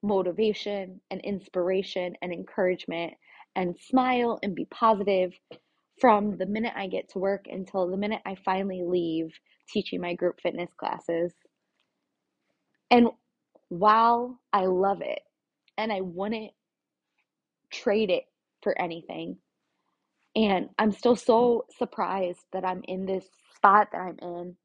motivation 0.03 1.01
and 1.11 1.21
inspiration 1.23 2.15
and 2.23 2.33
encouragement 2.33 3.15
and 3.57 3.77
smile 3.79 4.39
and 4.43 4.55
be 4.55 4.67
positive 4.67 5.33
from 6.01 6.37
the 6.39 6.47
minute 6.47 6.73
I 6.77 6.89
get 6.89 7.11
to 7.11 7.19
work 7.19 7.47
until 7.51 7.89
the 7.89 7.97
minute 7.97 8.21
I 8.27 8.37
finally 8.45 8.83
leave 8.85 9.33
teaching 9.69 10.01
my 10.01 10.15
group 10.15 10.41
fitness 10.43 10.71
classes. 10.77 11.33
And 12.91 13.09
while 13.69 14.41
I 14.53 14.67
love 14.67 15.01
it 15.03 15.21
and 15.79 15.93
I 15.93 16.01
wouldn't 16.01 16.53
trade 17.73 18.11
it 18.11 18.25
for 18.63 18.79
anything, 18.81 19.39
and 20.37 20.69
I'm 20.79 20.93
still 20.93 21.17
so 21.17 21.65
surprised 21.79 22.41
that 22.53 22.65
I'm 22.65 22.83
in 22.89 23.07
this 23.07 23.27
spot 23.55 23.89
that 23.93 23.99
I'm 23.99 24.19
in. 24.21 24.57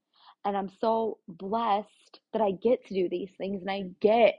And 0.45 0.57
I'm 0.57 0.69
so 0.81 1.19
blessed 1.27 2.19
that 2.33 2.41
I 2.41 2.51
get 2.51 2.85
to 2.88 2.93
do 2.93 3.09
these 3.09 3.31
things 3.38 3.61
and 3.61 3.69
I 3.69 3.83
get 4.01 4.35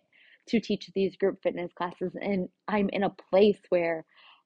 to 0.49 0.61
teach 0.61 0.91
these 0.95 1.17
group 1.17 1.39
fitness 1.43 1.73
classes. 1.75 2.13
And 2.21 2.49
I'm 2.67 2.89
in 2.93 3.05
a 3.05 3.11
place 3.31 3.59
where 3.69 4.05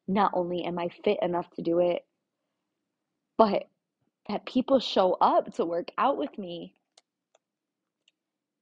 not 0.09 0.33
only 0.35 0.65
am 0.65 0.79
I 0.79 0.89
fit 1.05 1.19
enough 1.23 1.49
to 1.53 1.63
do 1.63 1.79
it, 1.79 2.03
but 3.39 3.65
that 4.29 4.47
people 4.47 4.81
show 4.81 5.17
up 5.21 5.55
to 5.55 5.65
work 5.65 5.89
out 5.99 6.19
with 6.19 6.37
me. 6.39 6.75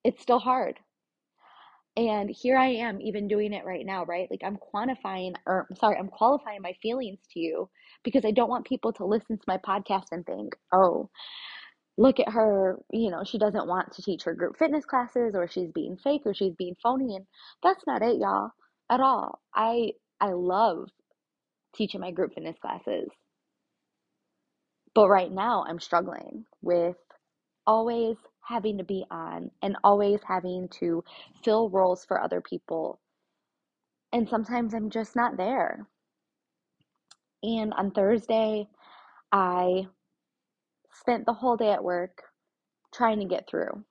It's 0.04 0.22
still 0.22 0.38
hard. 0.38 0.78
And 1.96 2.30
here 2.30 2.56
I 2.56 2.68
am 2.68 3.00
even 3.02 3.28
doing 3.28 3.52
it 3.52 3.64
right 3.66 3.84
now, 3.84 4.04
right? 4.06 4.30
Like 4.30 4.42
I'm 4.44 4.56
quantifying 4.56 5.34
or 5.46 5.66
sorry, 5.74 5.96
I'm 5.98 6.08
qualifying 6.08 6.62
my 6.62 6.72
feelings 6.82 7.20
to 7.32 7.40
you 7.40 7.68
because 8.02 8.24
I 8.24 8.30
don't 8.30 8.48
want 8.48 8.66
people 8.66 8.92
to 8.94 9.04
listen 9.04 9.36
to 9.36 9.44
my 9.46 9.58
podcast 9.58 10.06
and 10.10 10.24
think, 10.24 10.56
"Oh, 10.72 11.10
look 11.98 12.20
at 12.20 12.30
her, 12.30 12.78
you 12.92 13.10
know, 13.10 13.24
she 13.24 13.38
doesn't 13.38 13.68
want 13.68 13.92
to 13.94 14.02
teach 14.02 14.24
her 14.24 14.34
group 14.34 14.58
fitness 14.58 14.84
classes 14.86 15.34
or 15.36 15.48
she's 15.48 15.72
being 15.72 15.96
fake 15.98 16.22
or 16.26 16.34
she's 16.34 16.54
being 16.56 16.76
phony." 16.82 17.16
And 17.16 17.26
that's 17.62 17.86
not 17.86 18.02
it, 18.02 18.18
y'all, 18.18 18.52
at 18.90 19.00
all. 19.00 19.40
I 19.54 19.94
I 20.20 20.32
love 20.32 20.90
teaching 21.74 22.00
my 22.00 22.12
group 22.12 22.34
fitness 22.34 22.58
classes. 22.60 23.10
But 24.94 25.08
right 25.10 25.30
now 25.30 25.64
I'm 25.68 25.80
struggling 25.80 26.46
with 26.62 26.96
always 27.66 28.16
having 28.42 28.78
to 28.78 28.84
be 28.84 29.04
on 29.10 29.50
and 29.62 29.76
always 29.84 30.20
having 30.26 30.68
to 30.80 31.04
fill 31.44 31.70
roles 31.70 32.04
for 32.04 32.20
other 32.20 32.40
people. 32.40 33.00
And 34.12 34.28
sometimes 34.28 34.74
I'm 34.74 34.90
just 34.90 35.16
not 35.16 35.36
there. 35.36 35.86
And 37.42 37.72
on 37.74 37.92
Thursday, 37.92 38.68
I 39.32 39.86
spent 40.92 41.26
the 41.26 41.34
whole 41.34 41.56
day 41.56 41.70
at 41.72 41.84
work 41.84 42.22
trying 42.94 43.20
to 43.20 43.26
get 43.26 43.48
through. 43.48 43.84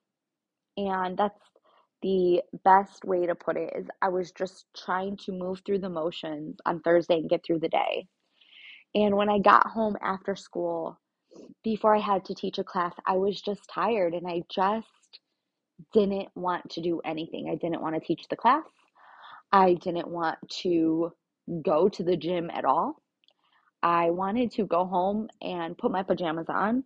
And 0.76 1.18
that's 1.18 1.40
the 2.02 2.42
best 2.64 3.04
way 3.04 3.26
to 3.26 3.34
put 3.34 3.56
it 3.56 3.72
is 3.76 3.86
I 4.02 4.08
was 4.08 4.32
just 4.32 4.66
trying 4.76 5.16
to 5.18 5.32
move 5.32 5.62
through 5.66 5.80
the 5.80 5.90
motions 5.90 6.58
on 6.66 6.80
Thursday 6.80 7.16
and 7.16 7.30
get 7.30 7.44
through 7.46 7.60
the 7.60 7.68
day. 7.68 8.06
And 8.94 9.16
when 9.16 9.30
I 9.30 9.38
got 9.40 9.68
home 9.68 9.96
after 10.02 10.36
school, 10.36 11.00
before 11.64 11.96
I 11.96 12.00
had 12.00 12.24
to 12.26 12.34
teach 12.34 12.58
a 12.58 12.64
class, 12.64 12.94
I 13.06 13.14
was 13.16 13.40
just 13.40 13.68
tired 13.68 14.14
and 14.14 14.26
I 14.28 14.42
just 14.50 14.88
didn't 15.92 16.28
want 16.34 16.70
to 16.70 16.80
do 16.80 17.00
anything. 17.04 17.48
I 17.50 17.56
didn't 17.56 17.82
want 17.82 17.94
to 17.96 18.00
teach 18.00 18.28
the 18.28 18.36
class. 18.36 18.64
I 19.52 19.74
didn't 19.74 20.08
want 20.08 20.38
to 20.62 21.12
go 21.62 21.88
to 21.88 22.02
the 22.02 22.16
gym 22.16 22.50
at 22.52 22.64
all. 22.64 22.96
I 23.82 24.10
wanted 24.10 24.52
to 24.52 24.66
go 24.66 24.86
home 24.86 25.28
and 25.42 25.78
put 25.78 25.92
my 25.92 26.02
pajamas 26.02 26.48
on 26.48 26.84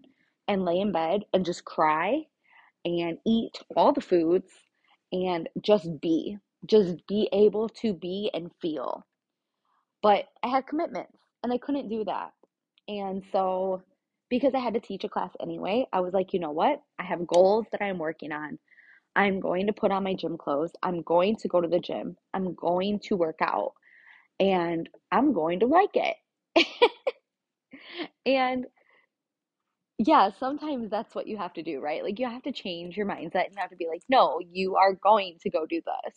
and 0.48 0.64
lay 0.64 0.80
in 0.80 0.92
bed 0.92 1.24
and 1.32 1.44
just 1.44 1.64
cry 1.64 2.22
and 2.84 3.18
eat 3.26 3.58
all 3.76 3.92
the 3.92 4.00
foods 4.00 4.52
and 5.12 5.48
just 5.62 6.00
be, 6.00 6.38
just 6.66 7.06
be 7.08 7.28
able 7.32 7.68
to 7.70 7.94
be 7.94 8.30
and 8.34 8.50
feel. 8.60 9.06
But 10.02 10.26
I 10.42 10.48
had 10.48 10.66
commitments 10.66 11.18
And 11.42 11.52
I 11.52 11.58
couldn't 11.58 11.88
do 11.88 12.04
that. 12.04 12.32
And 12.88 13.22
so, 13.32 13.82
because 14.30 14.54
I 14.54 14.58
had 14.58 14.74
to 14.74 14.80
teach 14.80 15.04
a 15.04 15.08
class 15.08 15.30
anyway, 15.40 15.86
I 15.92 16.00
was 16.00 16.14
like, 16.14 16.32
you 16.32 16.40
know 16.40 16.50
what? 16.50 16.80
I 16.98 17.04
have 17.04 17.26
goals 17.26 17.66
that 17.72 17.82
I'm 17.82 17.98
working 17.98 18.32
on. 18.32 18.58
I'm 19.14 19.40
going 19.40 19.66
to 19.66 19.72
put 19.72 19.92
on 19.92 20.04
my 20.04 20.14
gym 20.14 20.36
clothes. 20.36 20.72
I'm 20.82 21.02
going 21.02 21.36
to 21.36 21.48
go 21.48 21.60
to 21.60 21.68
the 21.68 21.80
gym. 21.80 22.16
I'm 22.34 22.54
going 22.54 23.00
to 23.04 23.16
work 23.16 23.38
out. 23.40 23.72
And 24.38 24.88
I'm 25.10 25.32
going 25.32 25.60
to 25.60 25.66
like 25.66 25.94
it. 25.94 26.16
and 28.26 28.66
yeah, 29.98 30.30
sometimes 30.38 30.90
that's 30.90 31.14
what 31.14 31.26
you 31.26 31.38
have 31.38 31.54
to 31.54 31.62
do, 31.62 31.80
right? 31.80 32.02
Like 32.02 32.18
you 32.18 32.28
have 32.28 32.42
to 32.42 32.52
change 32.52 32.96
your 32.96 33.06
mindset 33.06 33.46
and 33.46 33.54
you 33.54 33.60
have 33.60 33.70
to 33.70 33.76
be 33.76 33.88
like, 33.88 34.02
no, 34.08 34.40
you 34.52 34.76
are 34.76 34.92
going 34.94 35.38
to 35.42 35.50
go 35.50 35.64
do 35.66 35.80
this. 36.04 36.16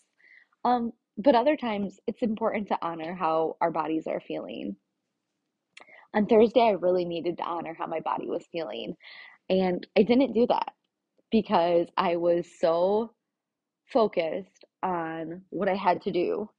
Um, 0.66 0.92
but 1.18 1.36
other 1.36 1.56
times 1.56 2.00
it's 2.08 2.22
important 2.22 2.68
to 2.70 2.78
honor 2.82 3.14
how 3.14 3.56
our 3.62 3.72
bodies 3.72 4.06
are 4.08 4.20
feeling. 4.20 4.76
On 6.14 6.26
Thursday, 6.26 6.62
I 6.62 6.72
really 6.72 7.06
needed 7.06 7.38
to 7.38 7.44
honor 7.44 7.76
how 7.78 7.88
my 7.88 8.00
body 8.00 8.28
was 8.28 8.46
feeling. 8.52 8.96
And 9.50 9.86
I 9.98 10.04
didn't 10.04 10.34
do 10.34 10.48
that 10.48 10.74
because 11.32 11.88
I 11.98 12.16
was 12.16 12.48
so 12.60 13.14
focused 13.92 14.66
on 14.84 15.44
what 15.50 15.70
I 15.70 15.76
had 15.76 16.02
to 16.04 16.12
do 16.12 16.50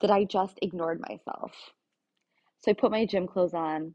that 0.00 0.10
I 0.10 0.24
just 0.24 0.58
ignored 0.62 1.00
myself. 1.00 1.52
So 2.62 2.70
I 2.70 2.74
put 2.74 2.90
my 2.90 3.06
gym 3.06 3.26
clothes 3.26 3.54
on 3.54 3.94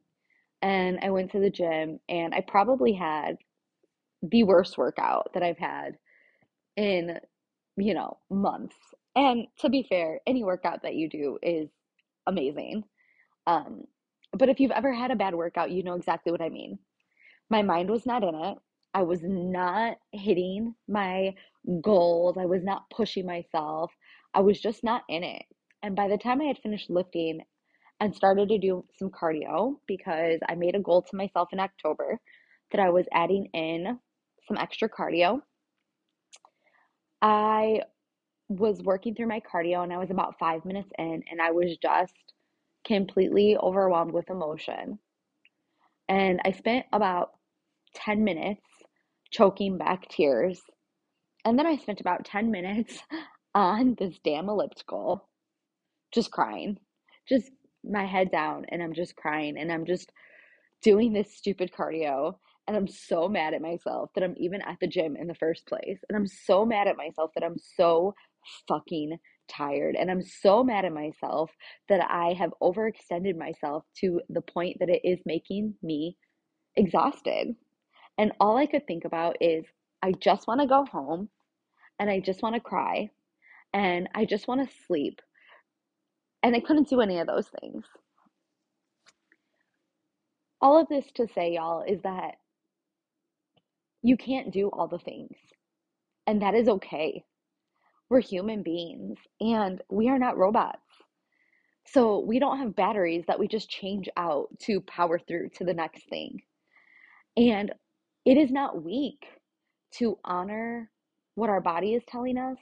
and 0.62 1.00
I 1.01 1.10
went 1.10 1.31
to 1.31 1.39
the 1.39 1.50
gym 1.50 2.00
and 2.10 2.34
I 2.34 2.41
probably 2.41 2.93
had 2.93 3.38
the 4.22 4.43
worst 4.43 4.77
workout 4.77 5.31
that 5.34 5.43
I've 5.43 5.58
had 5.58 5.98
in, 6.75 7.19
you 7.77 7.93
know, 7.93 8.17
months. 8.29 8.75
And 9.15 9.48
to 9.60 9.69
be 9.69 9.86
fair, 9.88 10.19
any 10.27 10.43
workout 10.43 10.84
that 10.84 10.96
you 10.96 11.10
do 11.10 11.39
is 11.41 11.69
amazing. 12.27 12.84
Um, 13.48 13.86
but 14.33 14.50
if 14.50 14.59
you've 14.59 14.71
ever 14.71 14.93
had 14.93 15.12
a 15.12 15.15
bad 15.15 15.36
workout, 15.36 15.71
you 15.71 15.83
know 15.83 15.95
exactly 15.95 16.31
what 16.31 16.41
I 16.41 16.50
mean. 16.50 16.79
My 17.50 17.62
mind 17.62 17.89
was 17.89 18.05
not 18.05 18.24
in 18.24 18.36
it. 18.36 18.57
I 18.93 19.03
was 19.03 19.19
not 19.24 19.98
hitting 20.12 20.75
my 20.88 21.36
goals. 21.81 22.38
I 22.38 22.45
was 22.45 22.63
not 22.63 22.89
pushing 22.89 23.25
myself. 23.25 23.91
I 24.33 24.41
was 24.41 24.59
just 24.59 24.83
not 24.83 25.03
in 25.09 25.24
it. 25.24 25.43
And 25.83 25.95
by 25.95 26.07
the 26.07 26.17
time 26.17 26.41
I 26.41 26.45
had 26.45 26.57
finished 26.59 26.89
lifting 26.89 27.41
and 28.00 28.15
started 28.15 28.50
to 28.50 28.57
do 28.57 28.86
some 28.98 29.09
cardio 29.09 29.75
because 29.88 30.39
I 30.48 30.55
made 30.55 30.75
a 30.75 30.79
goal 30.79 31.01
to 31.03 31.15
myself 31.15 31.50
in 31.51 31.59
October 31.59 32.19
that 32.71 32.81
I 32.81 32.89
was 32.89 33.05
adding 33.12 33.50
in 33.53 34.00
some 34.48 34.57
extra 34.57 34.89
cardio. 34.89 35.41
I 37.21 37.81
was 38.48 38.81
working 38.81 39.15
through 39.15 39.27
my 39.27 39.41
cardio 39.41 39.83
and 39.83 39.93
I 39.93 39.98
was 39.98 40.09
about 40.09 40.39
five 40.39 40.65
minutes 40.65 40.89
in 40.98 41.24
and 41.29 41.41
I 41.41 41.51
was 41.51 41.77
just 41.81 42.13
completely 42.86 43.57
overwhelmed 43.57 44.12
with 44.12 44.29
emotion. 44.29 45.00
And 46.07 46.39
I 46.43 46.51
spent 46.51 46.86
about 46.91 47.31
10 47.95 48.24
minutes 48.24 48.62
choking 49.31 49.77
back 49.77 50.09
tears. 50.09 50.62
And 51.45 51.57
then 51.57 51.67
I 51.67 51.77
spent 51.77 52.01
about 52.01 52.25
10 52.25 52.51
minutes 52.51 53.00
on 53.55 53.95
this 53.98 54.19
damn 54.24 54.50
elliptical, 54.50 55.27
just 56.12 56.31
crying, 56.31 56.77
just 57.27 57.51
my 57.83 58.05
head 58.05 58.31
down 58.31 58.65
and 58.69 58.83
I'm 58.83 58.93
just 58.93 59.15
crying 59.15 59.57
and 59.57 59.71
I'm 59.71 59.86
just 59.86 60.12
doing 60.81 61.13
this 61.13 61.36
stupid 61.36 61.71
cardio 61.71 62.36
and 62.67 62.75
I'm 62.75 62.88
so 62.88 63.27
mad 63.27 63.53
at 63.53 63.62
myself 63.62 64.12
that 64.13 64.24
I'm 64.24 64.36
even 64.38 64.62
at 64.62 64.77
the 64.79 64.88
gym 64.88 65.15
in 65.15 65.27
the 65.27 65.36
first 65.36 65.65
place. 65.65 66.00
And 66.07 66.15
I'm 66.15 66.27
so 66.27 66.65
mad 66.65 66.88
at 66.88 66.98
myself 66.98 67.31
that 67.36 67.43
I'm 67.43 67.57
so 67.57 68.13
fucking 68.67 69.17
tired. 69.50 69.96
And 69.96 70.10
I'm 70.10 70.22
so 70.22 70.63
mad 70.63 70.86
at 70.86 70.94
myself 70.94 71.51
that 71.89 72.10
I 72.10 72.34
have 72.34 72.53
overextended 72.62 73.38
myself 73.38 73.84
to 74.01 74.22
the 74.29 74.41
point 74.41 74.77
that 74.79 74.89
it 74.89 75.01
is 75.03 75.20
making 75.25 75.75
me 75.82 76.18
exhausted. 76.75 77.55
And 78.18 78.31
all 78.40 78.57
I 78.57 78.66
could 78.66 78.85
think 78.88 79.05
about 79.05 79.38
is 79.42 79.66
I 80.01 80.14
just 80.14 80.48
want 80.48 80.62
to 80.62 80.68
go 80.68 80.85
home 80.85 81.29
and 82.00 82.09
I 82.09 82.20
just 82.20 82.42
want 82.42 82.55
to 82.55 82.62
cry 82.62 83.09
and 83.74 84.09
I 84.16 84.25
just 84.25 84.48
want 84.48 84.68
to 84.68 84.75
sleep 84.88 85.22
and 86.44 86.55
I 86.55 86.59
couldn't 86.59 86.90
do 86.90 87.01
any 87.01 87.20
of 87.20 87.27
those 87.27 87.48
things. 87.59 87.85
All 90.62 90.79
of 90.79 90.88
this 90.90 91.05
to 91.16 91.27
say, 91.33 91.53
y'all, 91.53 91.83
is 91.88 92.01
that 92.03 92.35
you 94.01 94.18
can't 94.18 94.51
do 94.51 94.70
all 94.70 94.88
the 94.88 95.00
things. 95.00 95.35
And 96.27 96.42
that 96.42 96.55
is 96.55 96.68
okay. 96.68 97.24
We're 98.09 98.22
human 98.22 98.63
beings 98.63 99.17
and 99.39 99.81
we 99.89 100.09
are 100.09 100.19
not 100.19 100.37
robots. 100.37 100.79
So 101.85 102.19
we 102.19 102.39
don't 102.39 102.59
have 102.59 102.75
batteries 102.75 103.25
that 103.27 103.39
we 103.39 103.48
just 103.48 103.69
change 103.69 104.09
out 104.17 104.48
to 104.61 104.81
power 104.81 105.19
through 105.19 105.50
to 105.55 105.63
the 105.63 105.74
next 105.74 106.07
thing. 106.09 106.41
And 107.37 107.72
it 108.25 108.37
is 108.37 108.51
not 108.51 108.83
weak 108.83 109.25
to 109.95 110.19
honor 110.24 110.89
what 111.35 111.50
our 111.50 111.61
body 111.61 111.93
is 111.93 112.03
telling 112.07 112.37
us. 112.37 112.57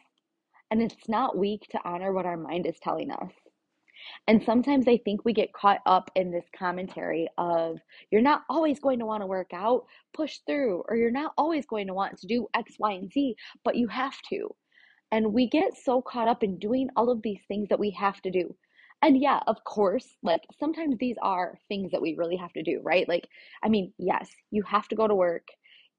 And 0.69 0.81
it's 0.81 1.07
not 1.09 1.37
weak 1.37 1.67
to 1.71 1.79
honor 1.83 2.11
what 2.11 2.25
our 2.25 2.37
mind 2.37 2.65
is 2.65 2.79
telling 2.81 3.11
us. 3.11 3.31
And 4.27 4.43
sometimes 4.43 4.87
I 4.87 4.97
think 4.97 5.25
we 5.25 5.33
get 5.33 5.53
caught 5.53 5.79
up 5.85 6.11
in 6.15 6.31
this 6.31 6.45
commentary 6.57 7.27
of 7.37 7.79
you're 8.11 8.21
not 8.21 8.43
always 8.49 8.79
going 8.79 8.99
to 8.99 9.05
want 9.05 9.23
to 9.23 9.27
work 9.27 9.51
out, 9.53 9.85
push 10.13 10.39
through, 10.45 10.83
or 10.87 10.95
you're 10.95 11.11
not 11.11 11.33
always 11.37 11.65
going 11.65 11.87
to 11.87 11.93
want 11.93 12.17
to 12.19 12.27
do 12.27 12.47
X, 12.53 12.75
Y, 12.79 12.91
and 12.91 13.11
Z, 13.11 13.35
but 13.63 13.75
you 13.75 13.87
have 13.87 14.15
to. 14.29 14.53
And 15.11 15.33
we 15.33 15.49
get 15.49 15.77
so 15.77 16.01
caught 16.01 16.27
up 16.27 16.43
in 16.43 16.59
doing 16.59 16.89
all 16.95 17.09
of 17.09 17.21
these 17.21 17.41
things 17.47 17.69
that 17.69 17.79
we 17.79 17.91
have 17.91 18.21
to 18.23 18.31
do. 18.31 18.55
And 19.01 19.21
yeah, 19.21 19.41
of 19.47 19.63
course, 19.63 20.17
like 20.23 20.41
sometimes 20.59 20.97
these 20.99 21.17
are 21.21 21.57
things 21.69 21.91
that 21.91 22.01
we 22.01 22.15
really 22.17 22.35
have 22.37 22.53
to 22.53 22.63
do, 22.63 22.81
right? 22.83 23.07
Like, 23.07 23.27
I 23.63 23.69
mean, 23.69 23.93
yes, 23.97 24.29
you 24.51 24.63
have 24.63 24.87
to 24.89 24.95
go 24.95 25.07
to 25.07 25.15
work 25.15 25.47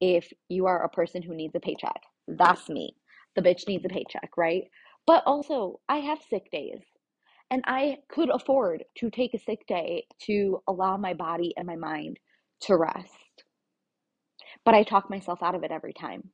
if 0.01 0.33
you 0.49 0.67
are 0.67 0.85
a 0.85 0.89
person 0.91 1.23
who 1.23 1.35
needs 1.35 1.55
a 1.55 1.61
paycheck. 1.61 2.01
That's 2.29 2.69
me. 2.69 2.95
The 3.37 3.43
bitch 3.43 3.67
needs 3.69 3.85
a 3.85 3.89
paycheck, 3.89 4.31
right? 4.37 4.65
But 5.07 5.23
also, 5.27 5.81
I 5.89 5.99
have 5.99 6.19
sick 6.29 6.51
days. 6.53 6.83
And 7.51 7.65
I 7.67 7.99
could 8.11 8.31
afford 8.31 8.85
to 8.99 9.11
take 9.11 9.33
a 9.35 9.39
sick 9.39 9.67
day 9.67 10.07
to 10.27 10.63
allow 10.69 10.99
my 10.99 11.15
body 11.15 11.55
and 11.57 11.67
my 11.67 11.77
mind 11.77 12.19
to 12.63 12.77
rest. 12.77 13.45
But 14.65 14.75
I 14.75 14.83
talk 14.83 15.09
myself 15.09 15.43
out 15.43 15.55
of 15.55 15.65
it 15.65 15.71
every 15.71 15.95
time. 15.95 16.31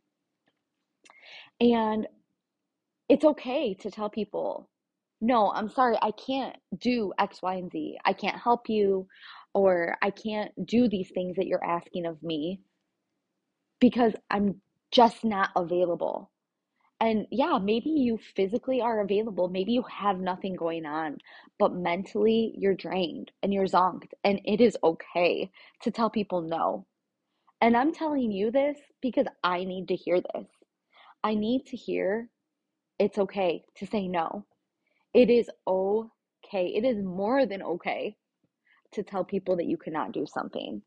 And 1.61 2.07
it's 3.09 3.25
okay 3.25 3.75
to 3.75 3.91
tell 3.91 4.11
people, 4.11 4.69
no, 5.21 5.53
I'm 5.53 5.69
sorry, 5.69 5.97
I 6.03 6.11
can't 6.13 6.57
do 6.79 7.13
X, 7.19 7.43
Y, 7.43 7.55
and 7.55 7.71
Z. 7.71 7.99
I 8.05 8.13
can't 8.13 8.39
help 8.39 8.69
you, 8.69 9.07
or 9.55 9.97
I 10.03 10.11
can't 10.11 10.53
do 10.67 10.89
these 10.89 11.11
things 11.15 11.37
that 11.37 11.47
you're 11.47 11.65
asking 11.65 12.07
of 12.07 12.23
me 12.23 12.61
because 13.81 14.15
I'm 14.31 14.61
just 14.91 15.25
not 15.25 15.51
available. 15.57 16.31
And 17.01 17.27
yeah, 17.31 17.59
maybe 17.63 17.91
you 17.91 18.19
physically 18.37 18.81
are 18.81 19.01
available. 19.01 19.49
Maybe 19.49 19.73
you 19.73 19.83
have 19.83 20.21
nothing 20.21 20.55
going 20.55 20.87
on, 20.87 21.19
but 21.59 21.75
mentally 21.75 22.55
you're 22.57 22.75
drained 22.75 23.33
and 23.43 23.53
you're 23.53 23.67
zonked. 23.67 24.13
And 24.25 24.41
it 24.45 24.61
is 24.61 24.79
okay 24.83 25.51
to 25.83 25.91
tell 25.91 26.09
people 26.09 26.41
no. 26.41 26.87
And 27.61 27.77
I'm 27.77 27.93
telling 27.93 28.33
you 28.33 28.51
this 28.51 28.79
because 29.03 29.27
I 29.43 29.65
need 29.65 29.89
to 29.89 29.97
hear 29.97 30.21
this. 30.21 30.47
I 31.23 31.35
need 31.35 31.67
to 31.67 31.77
hear 31.77 32.29
it's 33.05 33.19
okay 33.19 33.63
to 33.77 33.87
say 33.87 34.09
no. 34.09 34.47
It 35.13 35.29
is 35.29 35.51
okay. 35.69 36.67
It 36.75 36.85
is 36.87 37.05
more 37.05 37.45
than 37.45 37.63
okay 37.63 38.17
to 38.93 39.03
tell 39.03 39.25
people 39.25 39.57
that 39.57 39.67
you 39.67 39.77
cannot 39.77 40.13
do 40.13 40.25
something. 40.27 40.81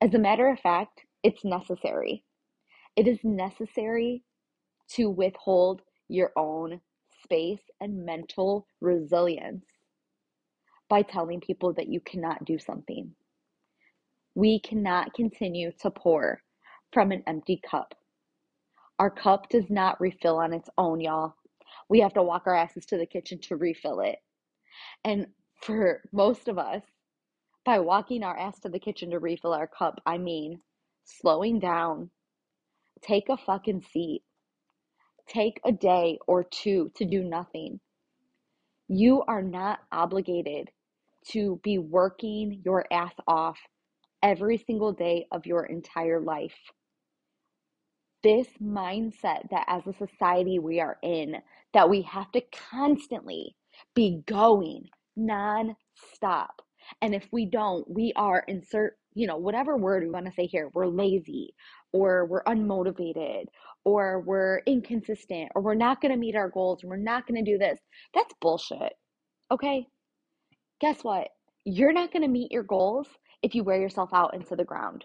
As 0.00 0.14
a 0.14 0.20
matter 0.20 0.48
of 0.48 0.60
fact, 0.60 1.00
it's 1.24 1.44
necessary. 1.44 2.22
It 2.94 3.08
is 3.08 3.18
necessary 3.24 4.22
to 4.90 5.10
withhold 5.10 5.82
your 6.08 6.30
own 6.36 6.80
space 7.24 7.62
and 7.80 8.06
mental 8.06 8.68
resilience 8.80 9.64
by 10.88 11.02
telling 11.02 11.40
people 11.40 11.74
that 11.74 11.88
you 11.88 12.00
cannot 12.00 12.44
do 12.44 12.58
something. 12.58 13.12
We 14.36 14.60
cannot 14.60 15.12
continue 15.14 15.72
to 15.82 15.90
pour 15.90 16.40
from 16.92 17.10
an 17.10 17.24
empty 17.26 17.60
cup. 17.68 17.94
Our 19.00 19.10
cup 19.10 19.48
does 19.50 19.68
not 19.68 20.00
refill 20.00 20.38
on 20.38 20.52
its 20.52 20.70
own, 20.78 21.00
y'all. 21.00 21.34
We 21.88 22.00
have 22.00 22.14
to 22.14 22.22
walk 22.22 22.44
our 22.46 22.54
asses 22.54 22.86
to 22.86 22.98
the 22.98 23.06
kitchen 23.06 23.40
to 23.42 23.56
refill 23.56 24.00
it. 24.00 24.18
And 25.04 25.28
for 25.62 26.02
most 26.12 26.48
of 26.48 26.58
us, 26.58 26.82
by 27.64 27.80
walking 27.80 28.22
our 28.22 28.36
ass 28.38 28.60
to 28.60 28.68
the 28.68 28.78
kitchen 28.78 29.10
to 29.10 29.18
refill 29.18 29.52
our 29.52 29.66
cup, 29.66 30.00
I 30.06 30.18
mean 30.18 30.60
slowing 31.04 31.58
down. 31.60 32.10
Take 33.02 33.28
a 33.28 33.36
fucking 33.36 33.82
seat. 33.92 34.22
Take 35.28 35.60
a 35.64 35.72
day 35.72 36.18
or 36.26 36.44
two 36.44 36.90
to 36.96 37.04
do 37.04 37.22
nothing. 37.22 37.80
You 38.88 39.22
are 39.28 39.42
not 39.42 39.80
obligated 39.92 40.70
to 41.30 41.60
be 41.62 41.78
working 41.78 42.62
your 42.64 42.86
ass 42.92 43.12
off 43.26 43.58
every 44.22 44.58
single 44.58 44.92
day 44.92 45.26
of 45.30 45.46
your 45.46 45.64
entire 45.66 46.20
life. 46.20 46.56
This 48.22 48.48
mindset 48.62 49.50
that 49.50 49.64
as 49.68 49.86
a 49.86 49.94
society 49.94 50.58
we 50.58 50.80
are 50.80 50.98
in, 51.02 51.36
that 51.74 51.90
we 51.90 52.02
have 52.02 52.30
to 52.32 52.42
constantly 52.70 53.56
be 53.94 54.22
going 54.26 54.88
non 55.16 55.76
stop, 56.14 56.62
And 57.02 57.14
if 57.14 57.28
we 57.32 57.46
don't, 57.46 57.88
we 57.90 58.12
are 58.16 58.44
insert, 58.48 58.98
you 59.14 59.26
know, 59.26 59.36
whatever 59.36 59.76
word 59.76 60.02
we 60.04 60.10
want 60.10 60.26
to 60.26 60.32
say 60.32 60.46
here, 60.46 60.70
we're 60.74 60.86
lazy 60.88 61.54
or 61.92 62.26
we're 62.26 62.44
unmotivated 62.44 63.44
or 63.84 64.20
we're 64.20 64.60
inconsistent 64.66 65.50
or 65.54 65.62
we're 65.62 65.74
not 65.74 66.00
going 66.00 66.12
to 66.12 66.18
meet 66.18 66.36
our 66.36 66.50
goals 66.50 66.82
and 66.82 66.90
we're 66.90 66.96
not 66.96 67.26
going 67.26 67.44
to 67.44 67.50
do 67.52 67.58
this. 67.58 67.78
That's 68.14 68.34
bullshit. 68.40 68.94
Okay? 69.50 69.86
Guess 70.80 71.04
what? 71.04 71.28
You're 71.64 71.92
not 71.92 72.12
going 72.12 72.22
to 72.22 72.28
meet 72.28 72.52
your 72.52 72.64
goals 72.64 73.08
if 73.42 73.54
you 73.54 73.64
wear 73.64 73.80
yourself 73.80 74.10
out 74.14 74.34
into 74.34 74.56
the 74.56 74.64
ground. 74.64 75.04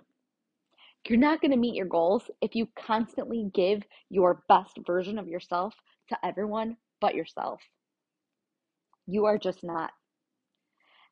You're 1.07 1.19
not 1.19 1.41
going 1.41 1.51
to 1.51 1.57
meet 1.57 1.75
your 1.75 1.87
goals 1.87 2.23
if 2.41 2.55
you 2.55 2.67
constantly 2.77 3.49
give 3.53 3.83
your 4.09 4.43
best 4.47 4.79
version 4.85 5.19
of 5.19 5.27
yourself 5.27 5.73
to 6.09 6.17
everyone 6.25 6.77
but 7.01 7.15
yourself. 7.15 7.61
You 9.05 9.25
are 9.25 9.37
just 9.37 9.63
not. 9.63 9.91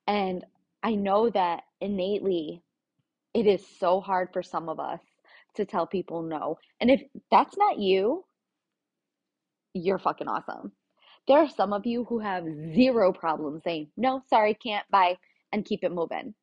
And 0.08 0.46
I 0.82 0.96
know 0.96 1.30
that 1.30 1.64
innately 1.82 2.64
it 3.34 3.48
is 3.48 3.66
so 3.80 4.00
hard 4.02 4.30
for 4.34 4.44
some 4.44 4.70
of 4.70 4.80
us 4.80 5.02
to 5.56 5.66
tell 5.66 5.86
people 5.86 6.22
no. 6.22 6.58
And 6.80 6.90
if 6.90 7.02
that's 7.30 7.58
not 7.58 7.78
you, 7.78 8.24
you're 9.74 10.00
fucking 10.00 10.28
awesome. 10.28 10.72
There 11.28 11.38
are 11.38 11.50
some 11.50 11.74
of 11.74 11.86
you 11.86 12.06
who 12.06 12.20
have 12.20 12.46
zero 12.74 13.14
problem 13.14 13.62
saying, 13.64 13.90
no, 13.96 14.22
sorry, 14.30 14.54
can't, 14.54 14.90
bye, 14.90 15.18
and 15.52 15.66
keep 15.66 15.84
it 15.84 15.92
moving. 15.92 16.34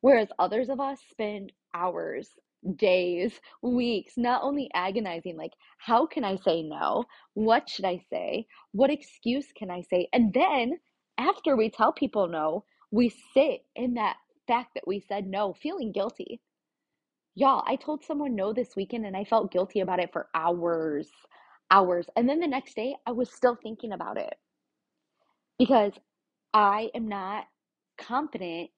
Whereas 0.00 0.28
others 0.38 0.68
of 0.68 0.80
us 0.80 0.98
spend 1.10 1.52
hours, 1.74 2.28
days, 2.76 3.40
weeks, 3.62 4.14
not 4.16 4.42
only 4.42 4.70
agonizing, 4.74 5.36
like, 5.36 5.52
how 5.78 6.06
can 6.06 6.24
I 6.24 6.36
say 6.36 6.62
no? 6.62 7.04
What 7.34 7.68
should 7.68 7.84
I 7.84 8.00
say? 8.10 8.46
What 8.72 8.90
excuse 8.90 9.46
can 9.56 9.70
I 9.70 9.82
say? 9.82 10.08
And 10.12 10.32
then 10.34 10.78
after 11.18 11.56
we 11.56 11.70
tell 11.70 11.92
people 11.92 12.28
no, 12.28 12.64
we 12.90 13.10
sit 13.34 13.62
in 13.76 13.94
that 13.94 14.16
fact 14.46 14.74
that 14.74 14.86
we 14.86 15.00
said 15.00 15.26
no, 15.26 15.54
feeling 15.54 15.92
guilty. 15.92 16.40
Y'all, 17.34 17.64
I 17.66 17.76
told 17.76 18.04
someone 18.04 18.36
no 18.36 18.52
this 18.52 18.76
weekend 18.76 19.06
and 19.06 19.16
I 19.16 19.24
felt 19.24 19.52
guilty 19.52 19.80
about 19.80 20.00
it 20.00 20.12
for 20.12 20.28
hours, 20.34 21.08
hours. 21.70 22.06
And 22.16 22.28
then 22.28 22.40
the 22.40 22.48
next 22.48 22.76
day, 22.76 22.96
I 23.06 23.12
was 23.12 23.32
still 23.32 23.56
thinking 23.62 23.92
about 23.92 24.18
it 24.18 24.34
because 25.58 25.92
I 26.54 26.90
am 26.94 27.08
not 27.08 27.44
confident 27.98 28.70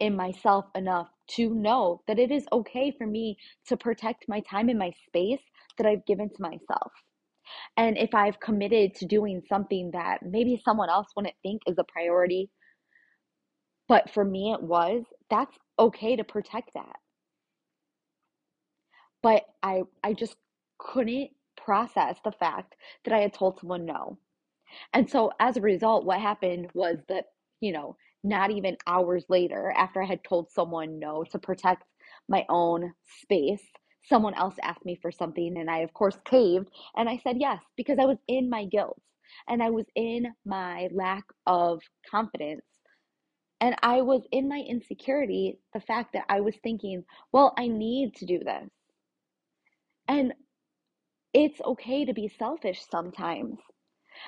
in 0.00 0.16
myself 0.16 0.66
enough 0.74 1.08
to 1.28 1.54
know 1.54 2.02
that 2.06 2.18
it 2.18 2.30
is 2.30 2.46
okay 2.52 2.90
for 2.90 3.06
me 3.06 3.36
to 3.66 3.76
protect 3.76 4.26
my 4.28 4.40
time 4.40 4.68
and 4.68 4.78
my 4.78 4.92
space 5.06 5.42
that 5.78 5.86
I've 5.86 6.06
given 6.06 6.28
to 6.30 6.42
myself. 6.42 6.92
And 7.76 7.98
if 7.98 8.14
I've 8.14 8.40
committed 8.40 8.94
to 8.96 9.06
doing 9.06 9.42
something 9.48 9.90
that 9.92 10.22
maybe 10.22 10.60
someone 10.64 10.90
else 10.90 11.08
wouldn't 11.16 11.36
think 11.42 11.62
is 11.66 11.78
a 11.78 11.84
priority, 11.84 12.50
but 13.88 14.10
for 14.10 14.24
me 14.24 14.52
it 14.52 14.62
was, 14.62 15.04
that's 15.30 15.56
okay 15.78 16.16
to 16.16 16.24
protect 16.24 16.74
that 16.74 16.96
but 19.22 19.44
I 19.62 19.82
I 20.02 20.12
just 20.12 20.36
couldn't 20.78 21.30
process 21.56 22.18
the 22.24 22.32
fact 22.32 22.74
that 23.04 23.14
I 23.14 23.20
had 23.20 23.32
told 23.34 23.58
someone 23.58 23.84
no. 23.84 24.18
And 24.94 25.10
so 25.10 25.32
as 25.40 25.56
a 25.56 25.62
result, 25.62 26.04
what 26.06 26.20
happened 26.20 26.70
was 26.74 26.98
that, 27.08 27.26
you 27.60 27.72
know, 27.72 27.96
not 28.24 28.50
even 28.50 28.78
hours 28.86 29.26
later, 29.30 29.72
after 29.76 30.02
I 30.02 30.06
had 30.06 30.24
told 30.24 30.50
someone 30.50 30.98
no 31.00 31.24
to 31.32 31.38
protect 31.40 31.84
my 32.28 32.46
own 32.50 32.94
space, 33.22 33.62
someone 34.04 34.34
else 34.34 34.56
asked 34.62 34.84
me 34.86 34.96
for 35.02 35.12
something 35.12 35.56
and 35.58 35.70
I 35.70 35.80
of 35.80 35.94
course 35.94 36.18
caved 36.26 36.70
and 36.96 37.08
I 37.08 37.18
said 37.18 37.38
yes 37.40 37.62
because 37.76 37.98
I 38.00 38.06
was 38.06 38.18
in 38.28 38.50
my 38.50 38.66
guilt 38.66 39.00
and 39.48 39.62
I 39.62 39.70
was 39.70 39.86
in 39.96 40.26
my 40.46 40.88
lack 40.92 41.24
of 41.46 41.82
confidence 42.10 42.64
and 43.60 43.76
I 43.82 44.02
was 44.02 44.22
in 44.32 44.48
my 44.48 44.60
insecurity, 44.60 45.58
the 45.74 45.80
fact 45.80 46.12
that 46.14 46.26
I 46.28 46.40
was 46.42 46.56
thinking, 46.62 47.04
well, 47.32 47.54
I 47.58 47.68
need 47.68 48.14
to 48.16 48.26
do 48.26 48.38
this. 48.40 48.70
And 50.08 50.34
it's 51.34 51.60
okay 51.60 52.04
to 52.04 52.14
be 52.14 52.28
selfish 52.28 52.82
sometimes. 52.90 53.58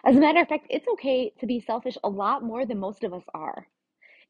As 0.04 0.16
a 0.16 0.20
matter 0.20 0.40
of 0.40 0.48
fact, 0.48 0.66
it's 0.70 0.88
okay 0.88 1.32
to 1.40 1.46
be 1.46 1.60
selfish 1.60 1.98
a 2.04 2.08
lot 2.08 2.42
more 2.42 2.66
than 2.66 2.78
most 2.80 3.04
of 3.04 3.14
us 3.14 3.24
are. 3.34 3.68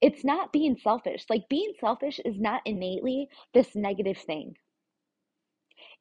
It's 0.00 0.24
not 0.24 0.52
being 0.52 0.76
selfish. 0.76 1.24
Like 1.30 1.48
being 1.48 1.72
selfish 1.80 2.20
is 2.24 2.38
not 2.38 2.62
innately 2.64 3.28
this 3.54 3.74
negative 3.74 4.18
thing. 4.18 4.56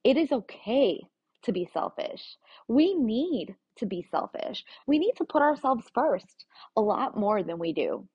It 0.03 0.17
is 0.17 0.31
okay 0.31 1.01
to 1.43 1.51
be 1.51 1.69
selfish. 1.71 2.37
We 2.67 2.95
need 2.95 3.55
to 3.77 3.85
be 3.85 4.05
selfish. 4.09 4.63
We 4.87 4.99
need 4.99 5.13
to 5.17 5.25
put 5.25 5.41
ourselves 5.41 5.85
first 5.93 6.45
a 6.75 6.81
lot 6.81 7.17
more 7.17 7.43
than 7.43 7.59
we 7.59 7.73
do. 7.73 8.07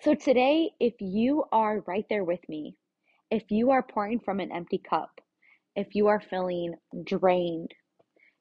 So, 0.00 0.14
today, 0.14 0.70
if 0.80 0.94
you 1.00 1.44
are 1.52 1.84
right 1.86 2.06
there 2.08 2.24
with 2.24 2.40
me, 2.48 2.76
if 3.30 3.50
you 3.50 3.70
are 3.70 3.82
pouring 3.82 4.20
from 4.20 4.40
an 4.40 4.52
empty 4.52 4.78
cup, 4.78 5.20
if 5.74 5.94
you 5.94 6.06
are 6.06 6.20
feeling 6.20 6.74
drained, 7.04 7.72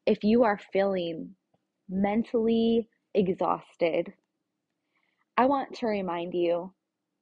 if 0.06 0.24
you 0.24 0.44
are 0.44 0.60
feeling 0.72 1.36
mentally 1.90 2.88
exhausted, 3.14 4.14
I 5.38 5.46
want 5.46 5.76
to 5.76 5.88
remind 5.88 6.34
you 6.34 6.74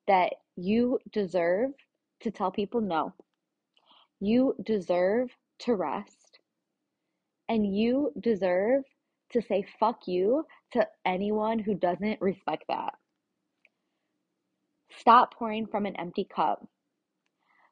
that 0.08 0.34
you 0.56 1.00
deserve 1.12 1.72
to 2.22 2.32
tell 2.32 2.52
people 2.52 2.82
no. 2.82 3.14
You 4.20 4.56
deserve 4.64 5.30
to 5.60 5.74
rest. 5.76 6.40
And 7.50 7.76
you 7.76 8.12
deserve 8.20 8.84
to 9.32 9.42
say 9.42 9.66
fuck 9.80 10.02
you 10.08 10.46
to 10.74 10.88
anyone 11.06 11.60
who 11.60 11.74
doesn't 11.74 12.22
respect 12.22 12.66
that. 12.70 12.94
Stop 15.00 15.34
pouring 15.34 15.66
from 15.66 15.86
an 15.86 15.96
empty 15.96 16.28
cup. 16.34 16.66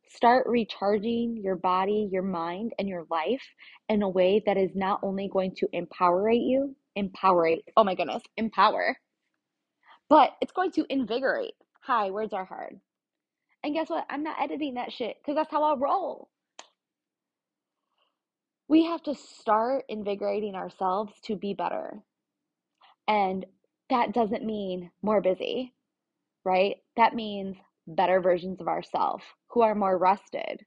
Start 0.10 0.48
recharging 0.48 1.38
your 1.38 1.56
body, 1.56 2.10
your 2.12 2.24
mind, 2.24 2.74
and 2.80 2.90
your 2.90 3.06
life 3.10 3.44
in 3.88 4.02
a 4.02 4.10
way 4.10 4.42
that 4.46 4.58
is 4.58 4.72
not 4.76 5.00
only 5.04 5.30
going 5.32 5.54
to 5.58 5.68
empower 5.72 6.32
you, 6.32 6.76
empower, 6.96 7.50
oh 7.78 7.84
my 7.84 7.96
goodness, 7.96 8.24
empower, 8.36 8.98
but 10.12 10.34
it's 10.42 10.52
going 10.52 10.72
to 10.72 10.86
invigorate. 10.90 11.54
Hi, 11.84 12.12
words 12.12 12.34
are 12.34 12.44
hard. 12.44 12.78
And 13.64 13.74
guess 13.74 13.90
what? 13.90 14.06
I'm 14.10 14.24
not 14.24 14.42
editing 14.42 14.74
that 14.74 14.92
shit 14.92 15.16
because 15.22 15.36
that's 15.36 15.50
how 15.50 15.64
I 15.64 15.78
roll. 15.78 16.28
We 18.68 18.84
have 18.84 19.02
to 19.04 19.16
start 19.16 19.86
invigorating 19.88 20.54
ourselves 20.54 21.14
to 21.28 21.38
be 21.38 21.54
better. 21.54 22.04
And 23.08 23.46
that 23.90 24.14
doesn't 24.14 24.46
mean 24.46 24.92
more 25.02 25.22
busy, 25.22 25.74
right? 26.44 26.76
That 26.98 27.16
means 27.16 27.56
better 27.88 28.20
versions 28.20 28.60
of 28.60 28.68
ourselves 28.68 29.24
who 29.48 29.62
are 29.62 29.76
more 29.76 29.98
rested, 29.98 30.66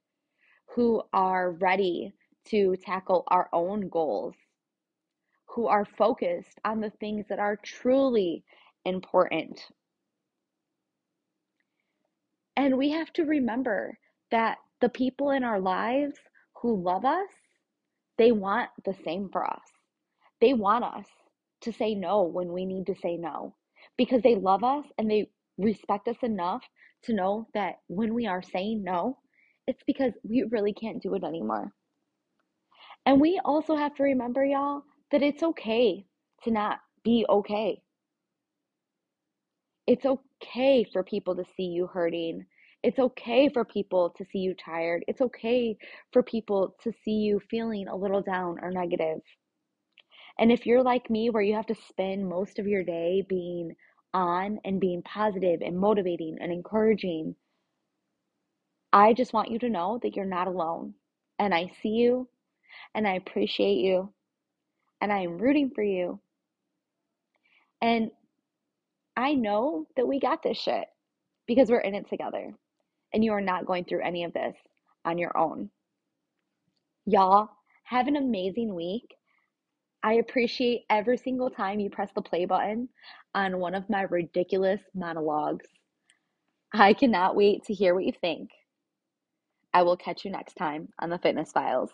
who 0.74 1.02
are 1.12 1.52
ready 1.52 2.14
to 2.46 2.76
tackle 2.76 3.24
our 3.28 3.50
own 3.52 3.90
goals, 3.90 4.37
who 5.48 5.66
are 5.66 5.85
focused 5.85 6.59
on 6.64 6.80
the 6.80 6.92
things 6.98 7.26
that 7.28 7.38
are 7.38 7.57
truly 7.57 8.42
important. 8.85 9.61
And 12.57 12.79
we 12.79 12.90
have 12.92 13.12
to 13.14 13.25
remember 13.25 13.99
that 14.31 14.59
the 14.81 14.90
people 14.90 15.31
in 15.33 15.44
our 15.44 15.61
lives 15.61 16.16
who 16.62 16.83
love 16.83 17.05
us, 17.05 17.31
they 18.18 18.33
want 18.33 18.70
the 18.85 18.94
same 19.05 19.29
for 19.33 19.44
us. 19.49 19.62
They 20.40 20.55
want 20.55 20.85
us 20.85 21.07
to 21.62 21.73
say 21.73 21.94
no 21.94 22.23
when 22.25 22.53
we 22.53 22.66
need 22.66 22.87
to 22.87 22.97
say 22.97 23.16
no 23.16 23.57
because 23.97 24.23
they 24.23 24.37
love 24.37 24.64
us 24.64 24.87
and 24.99 25.11
they 25.11 25.31
respect 25.59 26.09
us 26.09 26.18
enough 26.23 26.62
to 27.05 27.14
know 27.14 27.49
that 27.55 27.77
when 27.88 28.14
we 28.14 28.27
are 28.27 28.42
saying 28.42 28.85
no, 28.85 29.18
it's 29.66 29.83
because 29.87 30.12
we 30.25 30.44
really 30.51 30.75
can't 30.75 31.03
do 31.03 31.14
it 31.14 31.25
anymore. 31.25 31.73
And 33.07 33.20
we 33.20 33.40
also 33.44 33.77
have 33.77 33.94
to 33.97 34.05
remember, 34.05 34.44
y'all, 34.44 34.83
that 35.12 35.23
it's 35.23 35.44
okay 35.44 36.07
to 36.44 36.53
not 36.53 36.81
be 37.05 37.27
okay. 37.31 37.83
It's 39.87 40.07
okay 40.07 40.85
for 40.92 41.03
people 41.03 41.37
to 41.37 41.44
see 41.57 41.64
you 41.64 41.87
hurting. 41.87 42.47
It's 42.83 42.99
okay 42.99 43.49
for 43.49 43.64
people 43.64 44.11
to 44.16 44.25
see 44.31 44.38
you 44.38 44.55
tired. 44.55 45.05
It's 45.09 45.20
okay 45.20 45.77
for 46.12 46.23
people 46.23 46.75
to 46.83 46.92
see 47.05 47.12
you 47.12 47.40
feeling 47.51 47.88
a 47.88 47.97
little 47.97 48.23
down 48.23 48.59
or 48.62 48.70
negative. 48.70 49.20
And 50.38 50.51
if 50.51 50.66
you're 50.66 50.83
like 50.83 51.11
me, 51.11 51.31
where 51.31 51.42
you 51.42 51.55
have 51.55 51.66
to 51.66 51.77
spend 51.88 52.29
most 52.29 52.59
of 52.59 52.66
your 52.66 52.83
day 52.83 53.25
being 53.29 53.75
on 54.12 54.59
and 54.64 54.81
being 54.81 55.03
positive 55.03 55.61
and 55.61 55.79
motivating 55.79 56.38
and 56.40 56.53
encouraging, 56.53 57.37
I 58.92 59.12
just 59.12 59.33
want 59.33 59.51
you 59.51 59.59
to 59.61 59.68
know 59.68 59.99
that 60.03 60.16
you're 60.16 60.25
not 60.25 60.49
alone. 60.49 60.94
And 61.38 61.55
I 61.55 61.73
see 61.83 61.90
you 61.90 62.29
and 62.94 63.07
I 63.07 63.14
appreciate 63.14 63.79
you 63.79 64.12
and 65.01 65.12
I 65.12 65.20
am 65.20 65.38
rooting 65.38 65.70
for 65.75 65.83
you. 65.83 66.20
And 67.83 68.11
I 69.16 69.35
know 69.35 69.87
that 69.96 70.09
we 70.09 70.18
got 70.20 70.42
this 70.42 70.59
shit 70.59 70.87
because 71.46 71.70
we're 71.70 71.81
in 71.81 71.94
it 71.94 72.09
together. 72.09 72.53
And 73.12 73.24
you 73.24 73.33
are 73.33 73.40
not 73.40 73.66
going 73.66 73.85
through 73.85 74.03
any 74.03 74.24
of 74.24 74.33
this 74.33 74.57
on 75.05 75.18
your 75.18 75.37
own. 75.37 75.70
Y'all, 77.07 77.50
have 77.85 78.09
an 78.09 78.16
amazing 78.16 78.74
week. 78.74 79.14
I 80.03 80.14
appreciate 80.14 80.83
every 80.90 81.16
single 81.16 81.50
time 81.50 81.81
you 81.81 81.90
press 81.90 82.11
the 82.14 82.22
play 82.22 82.44
button 82.44 82.88
on 83.35 83.59
one 83.59 83.74
of 83.74 83.88
my 83.88 84.03
ridiculous 84.03 84.81
monologues. 84.94 85.66
I 86.72 86.92
cannot 86.92 87.37
wait 87.37 87.64
to 87.64 87.74
hear 87.74 87.94
what 87.94 88.05
you 88.05 88.12
think. 88.20 88.50
I 89.72 89.83
will 89.83 89.96
catch 89.96 90.24
you 90.24 90.31
next 90.31 90.55
time 90.55 90.88
on 90.98 91.11
the 91.11 91.18
Fitness 91.18 91.53
Files. 91.53 91.90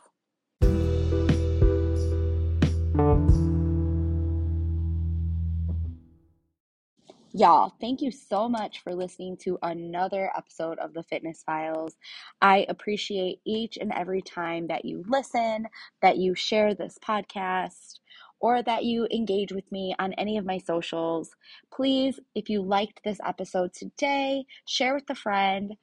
Y'all, 7.32 7.72
thank 7.80 8.00
you 8.00 8.10
so 8.10 8.48
much 8.48 8.80
for 8.80 8.92
listening 8.92 9.36
to 9.36 9.56
another 9.62 10.32
episode 10.36 10.80
of 10.80 10.92
the 10.92 11.04
Fitness 11.04 11.44
Files. 11.44 11.94
I 12.42 12.66
appreciate 12.68 13.40
each 13.46 13.76
and 13.76 13.92
every 13.92 14.20
time 14.20 14.66
that 14.66 14.84
you 14.84 15.04
listen, 15.06 15.68
that 16.02 16.16
you 16.16 16.34
share 16.34 16.74
this 16.74 16.98
podcast, 16.98 18.00
or 18.40 18.64
that 18.64 18.84
you 18.84 19.06
engage 19.12 19.52
with 19.52 19.70
me 19.70 19.94
on 20.00 20.12
any 20.14 20.38
of 20.38 20.44
my 20.44 20.58
socials. 20.58 21.36
Please, 21.72 22.18
if 22.34 22.48
you 22.48 22.62
liked 22.62 23.00
this 23.04 23.20
episode 23.24 23.72
today, 23.74 24.44
share 24.66 24.94
with 24.94 25.08
a 25.08 25.14
friend, 25.14 25.76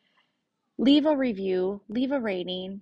leave 0.78 1.06
a 1.06 1.16
review, 1.16 1.82
leave 1.88 2.12
a 2.12 2.20
rating. 2.20 2.82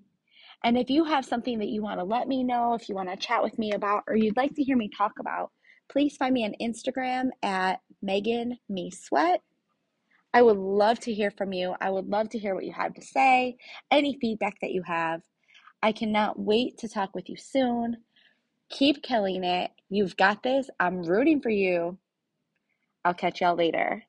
And 0.64 0.76
if 0.76 0.90
you 0.90 1.04
have 1.06 1.24
something 1.24 1.60
that 1.60 1.70
you 1.70 1.84
want 1.84 2.00
to 2.00 2.04
let 2.04 2.28
me 2.28 2.44
know, 2.44 2.74
if 2.74 2.90
you 2.90 2.96
want 2.96 3.10
to 3.10 3.16
chat 3.16 3.44
with 3.44 3.60
me 3.60 3.74
about, 3.74 4.06
or 4.08 4.16
you'd 4.16 4.38
like 4.38 4.56
to 4.56 4.64
hear 4.64 4.76
me 4.76 4.90
talk 4.90 5.12
about, 5.20 5.52
please 5.88 6.18
find 6.18 6.34
me 6.34 6.44
on 6.44 6.56
Instagram 6.60 7.30
at 7.44 7.80
Megan 8.06 8.60
Me 8.70 8.92
Sweat. 8.92 9.42
I 10.34 10.42
would 10.42 10.58
love 10.58 11.00
to 11.02 11.14
hear 11.14 11.32
from 11.32 11.54
you. 11.54 11.76
I 11.82 11.90
would 11.90 12.08
love 12.08 12.30
to 12.30 12.40
hear 12.40 12.56
what 12.56 12.66
you 12.66 12.74
have 12.74 12.94
to 12.96 13.02
say, 13.02 13.58
any 13.90 14.18
feedback 14.22 14.56
that 14.62 14.72
you 14.72 14.84
have. 14.84 15.22
I 15.82 15.92
cannot 15.92 16.40
wait 16.40 16.78
to 16.80 16.90
talk 16.90 17.16
with 17.16 17.30
you 17.30 17.38
soon. 17.38 17.98
Keep 18.70 19.04
killing 19.04 19.44
it. 19.44 19.72
You've 19.90 20.18
got 20.18 20.44
this. 20.44 20.70
I'm 20.80 21.04
rooting 21.04 21.42
for 21.42 21.50
you. 21.50 21.98
I'll 23.06 23.14
catch 23.14 23.42
y'all 23.42 23.56
later. 23.56 24.04